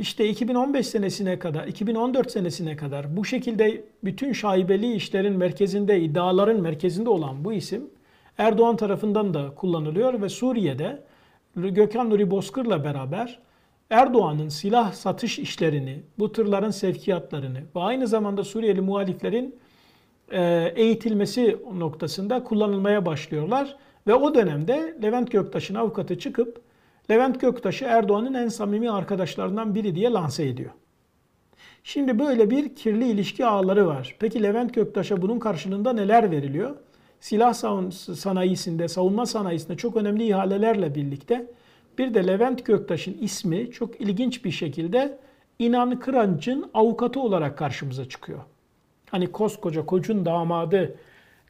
[0.00, 7.10] işte 2015 senesine kadar, 2014 senesine kadar bu şekilde bütün şaibeli işlerin merkezinde, iddiaların merkezinde
[7.10, 7.90] olan bu isim
[8.38, 11.02] Erdoğan tarafından da kullanılıyor ve Suriye'de
[11.56, 13.38] Gökhan Nuri Bozkır'la beraber
[13.90, 19.58] Erdoğan'ın silah satış işlerini, bu tırların sevkiyatlarını ve aynı zamanda Suriyeli muhaliflerin
[20.32, 23.76] e, eğitilmesi noktasında kullanılmaya başlıyorlar.
[24.06, 26.69] Ve o dönemde Levent Göktaş'ın avukatı çıkıp
[27.10, 30.70] Levent Göktaş'ı Erdoğan'ın en samimi arkadaşlarından biri diye lanse ediyor.
[31.84, 34.16] Şimdi böyle bir kirli ilişki ağları var.
[34.18, 36.76] Peki Levent Göktaş'a bunun karşılığında neler veriliyor?
[37.20, 37.54] Silah
[38.14, 41.46] sanayisinde, savunma sanayisinde çok önemli ihalelerle birlikte
[41.98, 45.18] bir de Levent Göktaş'ın ismi çok ilginç bir şekilde
[45.58, 48.40] İnan Kıranç'ın avukatı olarak karşımıza çıkıyor.
[49.10, 50.96] Hani koskoca koçun damadı,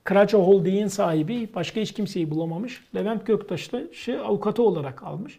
[0.05, 2.85] Kıraça Holding'in sahibi başka hiç kimseyi bulamamış.
[2.95, 5.39] Levent Göktaş'ı avukatı olarak almış.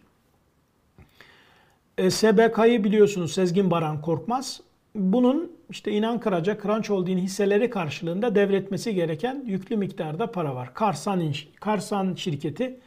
[1.98, 4.60] E, SBK'yı biliyorsunuz Sezgin Baran Korkmaz.
[4.94, 10.74] Bunun işte İnan Karaca, Kıranç Holding'in hisseleri karşılığında devretmesi gereken yüklü miktarda para var.
[10.74, 11.22] Karsan,
[11.60, 12.80] Karsan şirketi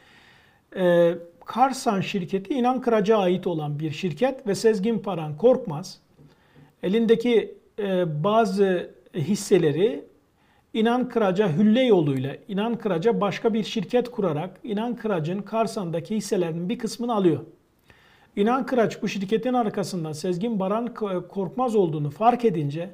[0.76, 1.14] e,
[1.46, 6.00] Karsan şirketi İnan Kıraç'a ait olan bir şirket ve Sezgin Paran Korkmaz
[6.84, 10.06] elindeki e, bazı hisseleri
[10.74, 16.80] İnan Kıraç'a hülle yoluyla İnan Kıraç'a başka bir şirket kurarak İnan Kıraç'ın Karsan'daki hisselerinin bir
[16.80, 17.40] kısmını alıyor.
[18.36, 20.94] İnan Kıraç bu şirketin arkasından Sezgin Baran
[21.30, 22.90] Korkmaz olduğunu fark edince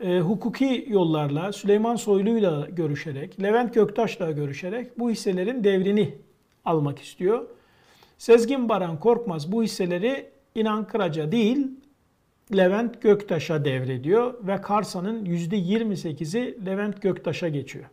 [0.00, 6.14] e, hukuki yollarla Süleyman Soylu'yla görüşerek, Levent Göktaş'la görüşerek bu hisselerin devrini
[6.64, 7.46] almak istiyor.
[8.18, 11.66] Sezgin Baran Korkmaz bu hisseleri İnan Kıraç'a değil
[12.56, 17.84] Levent Göktaş'a devrediyor ve Karsa'nın %28'i Levent Göktaş'a geçiyor.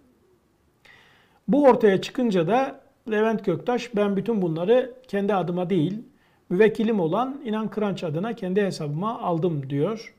[1.48, 2.82] Bu ortaya çıkınca da
[3.12, 6.02] Levent Göktaş ben bütün bunları kendi adıma değil
[6.50, 10.14] müvekkilim olan İnan Kıranç adına kendi hesabıma aldım diyor.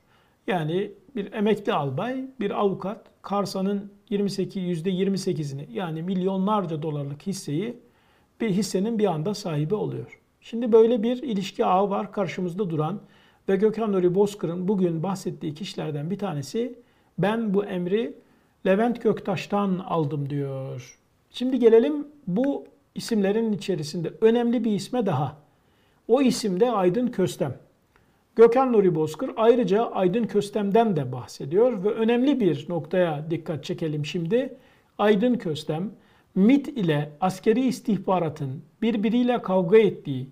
[0.46, 7.76] Yani bir emekli albay, bir avukat Karsa'nın 28 %28'ini yani milyonlarca dolarlık hisseyi
[8.40, 10.20] bir hissenin bir anda sahibi oluyor.
[10.40, 13.00] Şimdi böyle bir ilişki ağı var karşımızda duran
[13.48, 16.78] ve Gökhan Nuri Bozkır'ın bugün bahsettiği kişilerden bir tanesi
[17.18, 18.14] ben bu emri
[18.66, 20.98] Levent Göktaş'tan aldım diyor.
[21.30, 25.45] Şimdi gelelim bu isimlerin içerisinde önemli bir isme daha.
[26.08, 27.58] O isim de Aydın Köstem.
[28.36, 34.56] Gökhan Nuri Bozkır ayrıca Aydın Köstem'den de bahsediyor ve önemli bir noktaya dikkat çekelim şimdi.
[34.98, 35.90] Aydın Köstem
[36.34, 40.28] MIT ile askeri istihbaratın birbiriyle kavga ettiği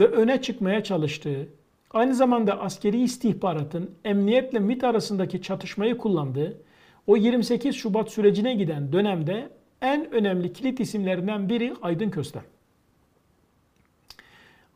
[0.00, 1.48] ve öne çıkmaya çalıştığı,
[1.90, 6.60] aynı zamanda askeri istihbaratın emniyetle MIT arasındaki çatışmayı kullandığı,
[7.06, 9.48] o 28 Şubat sürecine giden dönemde
[9.82, 12.42] en önemli kilit isimlerinden biri Aydın Köstem.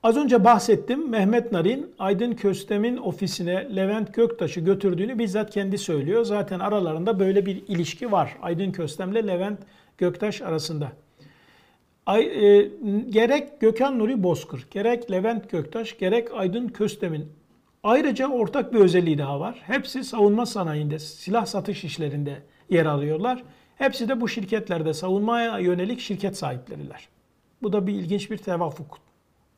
[0.03, 1.09] Az önce bahsettim.
[1.09, 6.25] Mehmet Narin Aydın Köstem'in ofisine Levent Göktaş'ı götürdüğünü bizzat kendi söylüyor.
[6.25, 8.37] Zaten aralarında böyle bir ilişki var.
[8.43, 9.59] Aydın Köstem'le Levent
[9.99, 10.93] Göktaş arasında.
[12.07, 12.71] Ay, e,
[13.11, 17.29] gerek Gökhan Nuri Bozkır, gerek Levent Göktaş, gerek Aydın Köstem'in
[17.83, 19.63] ayrıca ortak bir özelliği daha var.
[19.67, 23.43] Hepsi savunma sanayinde, silah satış işlerinde yer alıyorlar.
[23.77, 27.09] Hepsi de bu şirketlerde savunmaya yönelik şirket sahipleriler.
[27.63, 29.12] Bu da bir ilginç bir tevafuk.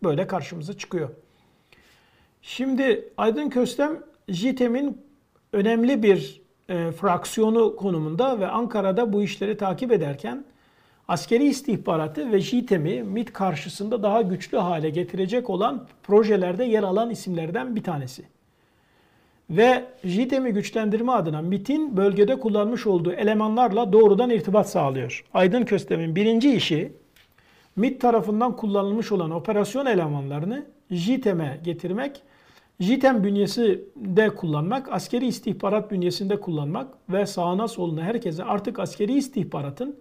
[0.05, 1.11] Böyle karşımıza çıkıyor.
[2.43, 5.03] Şimdi Aydın Köstem JITEM'in
[5.53, 10.45] önemli bir e, fraksiyonu konumunda ve Ankara'da bu işleri takip ederken
[11.09, 17.77] askeri istihbaratı ve JITEM'i MIT karşısında daha güçlü hale getirecek olan projelerde yer alan isimlerden
[17.77, 18.25] bir tanesi.
[19.51, 25.25] Ve JITEM'i güçlendirme adına MIT'in bölgede kullanmış olduğu elemanlarla doğrudan irtibat sağlıyor.
[25.35, 26.93] Aydın Köstem'in birinci işi
[27.77, 32.23] MIT tarafından kullanılmış olan operasyon elemanlarını JITEM'e getirmek
[32.81, 39.97] JITEM bünyesinde kullanmak, askeri istihbarat bünyesinde kullanmak ve sağına soluna herkese artık askeri istihbaratın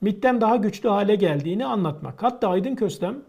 [0.00, 2.22] MIT'ten daha güçlü hale geldiğini anlatmak.
[2.22, 3.22] Hatta Aydın Köstem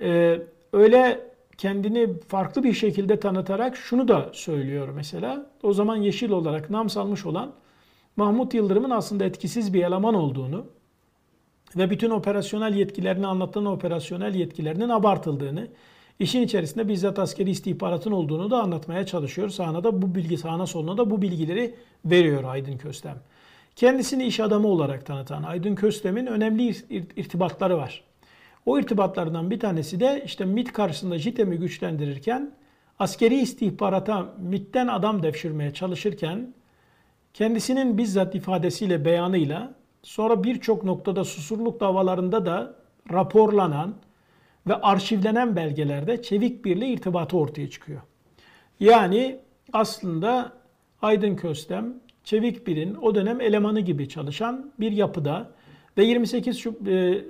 [0.00, 0.38] e,
[0.72, 1.20] öyle
[1.58, 5.46] kendini farklı bir şekilde tanıtarak şunu da söylüyor mesela.
[5.62, 7.52] O zaman Yeşil olarak nam salmış olan
[8.16, 10.66] Mahmut Yıldırım'ın aslında etkisiz bir eleman olduğunu
[11.76, 15.68] ve bütün operasyonel yetkilerini anlatan operasyonel yetkilerinin abartıldığını,
[16.18, 19.48] işin içerisinde bizzat askeri istihbaratın olduğunu da anlatmaya çalışıyor.
[19.48, 23.16] Sağına da bu bilgi, sağına soluna da bu bilgileri veriyor Aydın Köstem.
[23.76, 26.76] Kendisini iş adamı olarak tanıtan Aydın Köstem'in önemli
[27.16, 28.04] irtibatları var.
[28.66, 32.52] O irtibatlardan bir tanesi de işte MIT karşısında JITEM'i güçlendirirken
[32.98, 36.54] askeri istihbarata MIT'ten adam devşirmeye çalışırken
[37.34, 42.74] kendisinin bizzat ifadesiyle, beyanıyla sonra birçok noktada susurluk davalarında da
[43.12, 43.94] raporlanan
[44.66, 48.00] ve arşivlenen belgelerde çevik birle irtibatı ortaya çıkıyor.
[48.80, 49.38] Yani
[49.72, 50.52] aslında
[51.02, 51.94] Aydın Köstem,
[52.24, 55.50] Çevik Bir'in o dönem elemanı gibi çalışan bir yapıda
[55.98, 57.22] ve 28 şu, e, e,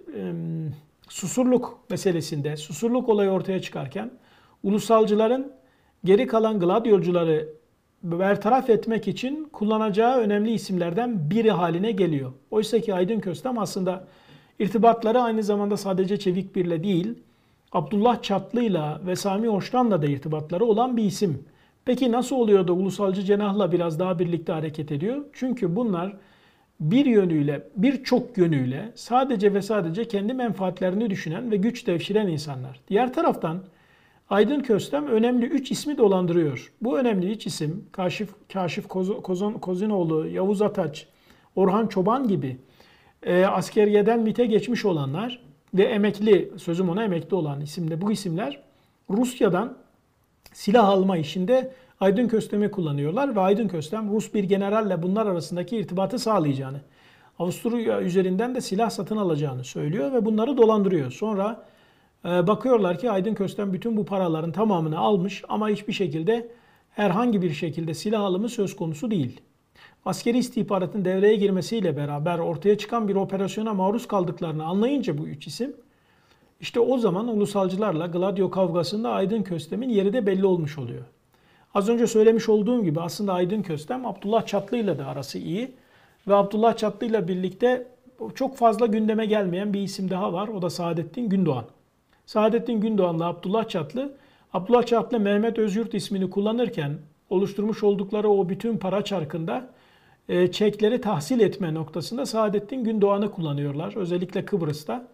[1.09, 4.11] Susurluk meselesinde, Susurluk olayı ortaya çıkarken
[4.63, 5.53] ulusalcıların
[6.05, 7.49] geri kalan gladyolcuları
[8.05, 12.33] bertaraf etmek için kullanacağı önemli isimlerden biri haline geliyor.
[12.51, 14.05] Oysa ki Aydın Köstem aslında
[14.59, 17.15] irtibatları aynı zamanda sadece Çevik Bir'le değil,
[17.73, 21.45] Abdullah Çatlı'yla ve Sami Hoştan'la da irtibatları olan bir isim.
[21.85, 25.25] Peki nasıl oluyor da ulusalcı cenahla biraz daha birlikte hareket ediyor?
[25.33, 26.17] Çünkü bunlar
[26.81, 32.81] bir yönüyle, birçok yönüyle sadece ve sadece kendi menfaatlerini düşünen ve güç devşiren insanlar.
[32.89, 33.63] Diğer taraftan
[34.31, 36.73] Aydın Köstem önemli üç ismi dolandırıyor.
[36.83, 38.89] Bu önemli üç isim Kaşif, Kaşif
[39.23, 41.07] Kozon, Kozinoğlu, Yavuz Ataç,
[41.57, 42.57] Orhan Çoban gibi
[43.23, 45.41] e, askeriyeden MIT'e geçmiş olanlar
[45.75, 48.61] ve emekli, sözüm ona emekli olan isimde bu isimler
[49.11, 49.77] Rusya'dan
[50.53, 56.19] silah alma işinde Aydın Köstem'i kullanıyorlar ve Aydın Köstem Rus bir generalle bunlar arasındaki irtibatı
[56.19, 56.81] sağlayacağını,
[57.39, 61.11] Avusturya üzerinden de silah satın alacağını söylüyor ve bunları dolandırıyor.
[61.11, 61.65] Sonra
[62.25, 66.49] bakıyorlar ki Aydın Köstem bütün bu paraların tamamını almış ama hiçbir şekilde
[66.91, 69.41] herhangi bir şekilde silah alımı söz konusu değil.
[70.05, 75.77] Askeri istihbaratın devreye girmesiyle beraber ortaya çıkan bir operasyona maruz kaldıklarını anlayınca bu üç isim
[76.61, 81.05] işte o zaman ulusalcılarla Gladio kavgasında Aydın Köstem'in yeri de belli olmuş oluyor.
[81.75, 85.73] Az önce söylemiş olduğum gibi aslında Aydın Köstem Abdullah Çatlı ile de arası iyi.
[86.29, 87.87] Ve Abdullah Çatlı ile birlikte
[88.35, 90.49] çok fazla gündeme gelmeyen bir isim daha var.
[90.49, 91.65] O da Saadettin Gündoğan.
[92.27, 94.13] Saadettin Gündoğan'la Abdullah Çatlı,
[94.53, 96.99] Abdullah Çatlı Mehmet Özyurt ismini kullanırken
[97.31, 99.71] oluşturmuş oldukları o bütün para çarkında
[100.29, 103.97] e, çekleri tahsil etme noktasında Saadettin Gündoğan'ı kullanıyorlar.
[103.97, 105.07] Özellikle Kıbrıs'ta.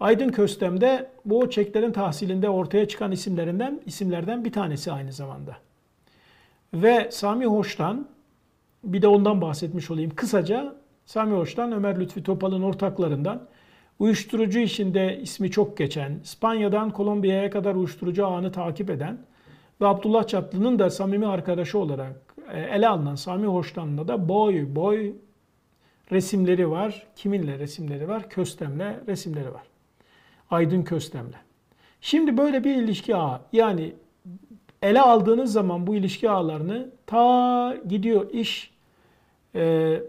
[0.00, 5.56] Aydın Köstem de bu çeklerin tahsilinde ortaya çıkan isimlerinden isimlerden bir tanesi aynı zamanda.
[6.74, 8.08] Ve Sami Hoş'tan
[8.84, 10.12] bir de ondan bahsetmiş olayım.
[10.16, 10.74] Kısaca
[11.06, 13.42] Sami Hoş'tan Ömer Lütfi Topal'ın ortaklarından
[13.98, 19.18] uyuşturucu işinde ismi çok geçen, İspanya'dan Kolombiya'ya kadar uyuşturucu ağını takip eden
[19.80, 25.12] ve Abdullah Çatlı'nın da samimi arkadaşı olarak e, ele alınan Sami Hoş'tan'la da boy boy
[26.12, 27.06] resimleri var.
[27.16, 28.30] Kiminle resimleri var?
[28.30, 29.62] Köstem'le resimleri var.
[30.50, 31.36] Aydın Köstem'le.
[32.00, 33.94] Şimdi böyle bir ilişki ağı yani
[34.82, 38.74] ele aldığınız zaman bu ilişki ağlarını ta gidiyor iş
[39.54, 40.00] e,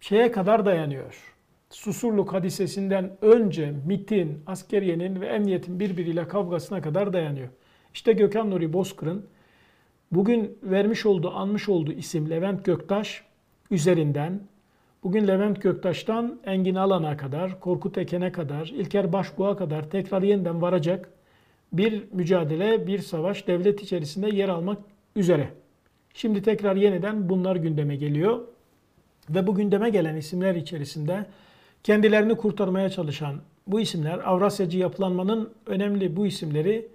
[0.00, 1.37] şeye kadar dayanıyor.
[1.70, 7.48] Susurluk hadisesinden önce MIT'in, askeriyenin ve emniyetin birbiriyle kavgasına kadar dayanıyor.
[7.94, 9.26] İşte Gökhan Nuri Bozkır'ın
[10.12, 13.24] bugün vermiş olduğu, anmış olduğu isim Levent Göktaş
[13.70, 14.40] üzerinden
[15.02, 21.10] bugün Levent Göktaş'tan Engin Alan'a kadar, Korkut Eken'e kadar, İlker Başbuğ'a kadar tekrar yeniden varacak
[21.72, 24.78] bir mücadele, bir savaş devlet içerisinde yer almak
[25.16, 25.48] üzere.
[26.14, 28.40] Şimdi tekrar yeniden bunlar gündeme geliyor.
[29.30, 31.26] Ve bu gündeme gelen isimler içerisinde
[31.88, 33.36] kendilerini kurtarmaya çalışan
[33.66, 36.88] bu isimler, Avrasyacı yapılanmanın önemli bu isimleri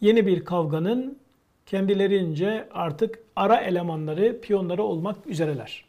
[0.00, 1.18] yeni bir kavganın
[1.66, 5.84] kendilerince artık ara elemanları, piyonları olmak üzereler.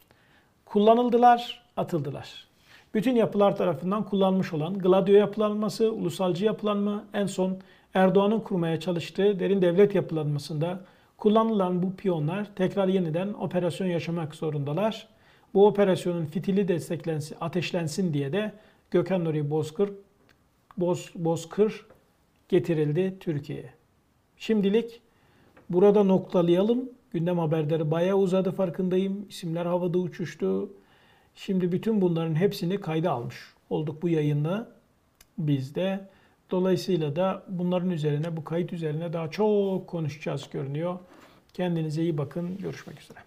[0.66, 2.48] Kullanıldılar, atıldılar.
[2.94, 7.58] Bütün yapılar tarafından kullanmış olan Gladio yapılanması, ulusalcı yapılanma, en son
[7.94, 10.80] Erdoğan'ın kurmaya çalıştığı derin devlet yapılanmasında
[11.18, 15.08] kullanılan bu piyonlar tekrar yeniden operasyon yaşamak zorundalar.
[15.58, 18.54] Bu operasyonun fitili desteklensin, ateşlensin diye de
[18.92, 19.90] Gökhan Nuri Bozkır,
[20.78, 21.86] Boz, Bozkır
[22.50, 23.74] getirildi Türkiye'ye.
[24.38, 25.02] Şimdilik
[25.70, 26.90] burada noktalayalım.
[27.12, 29.26] Gündem haberleri bayağı uzadı farkındayım.
[29.30, 30.70] İsimler havada uçuştu.
[31.36, 34.72] Şimdi bütün bunların hepsini kayda almış olduk bu yayında.
[35.38, 36.08] Biz de
[36.52, 41.00] Dolayısıyla da bunların üzerine, bu kayıt üzerine daha çok konuşacağız görünüyor.
[41.54, 42.58] Kendinize iyi bakın.
[42.58, 43.27] Görüşmek üzere.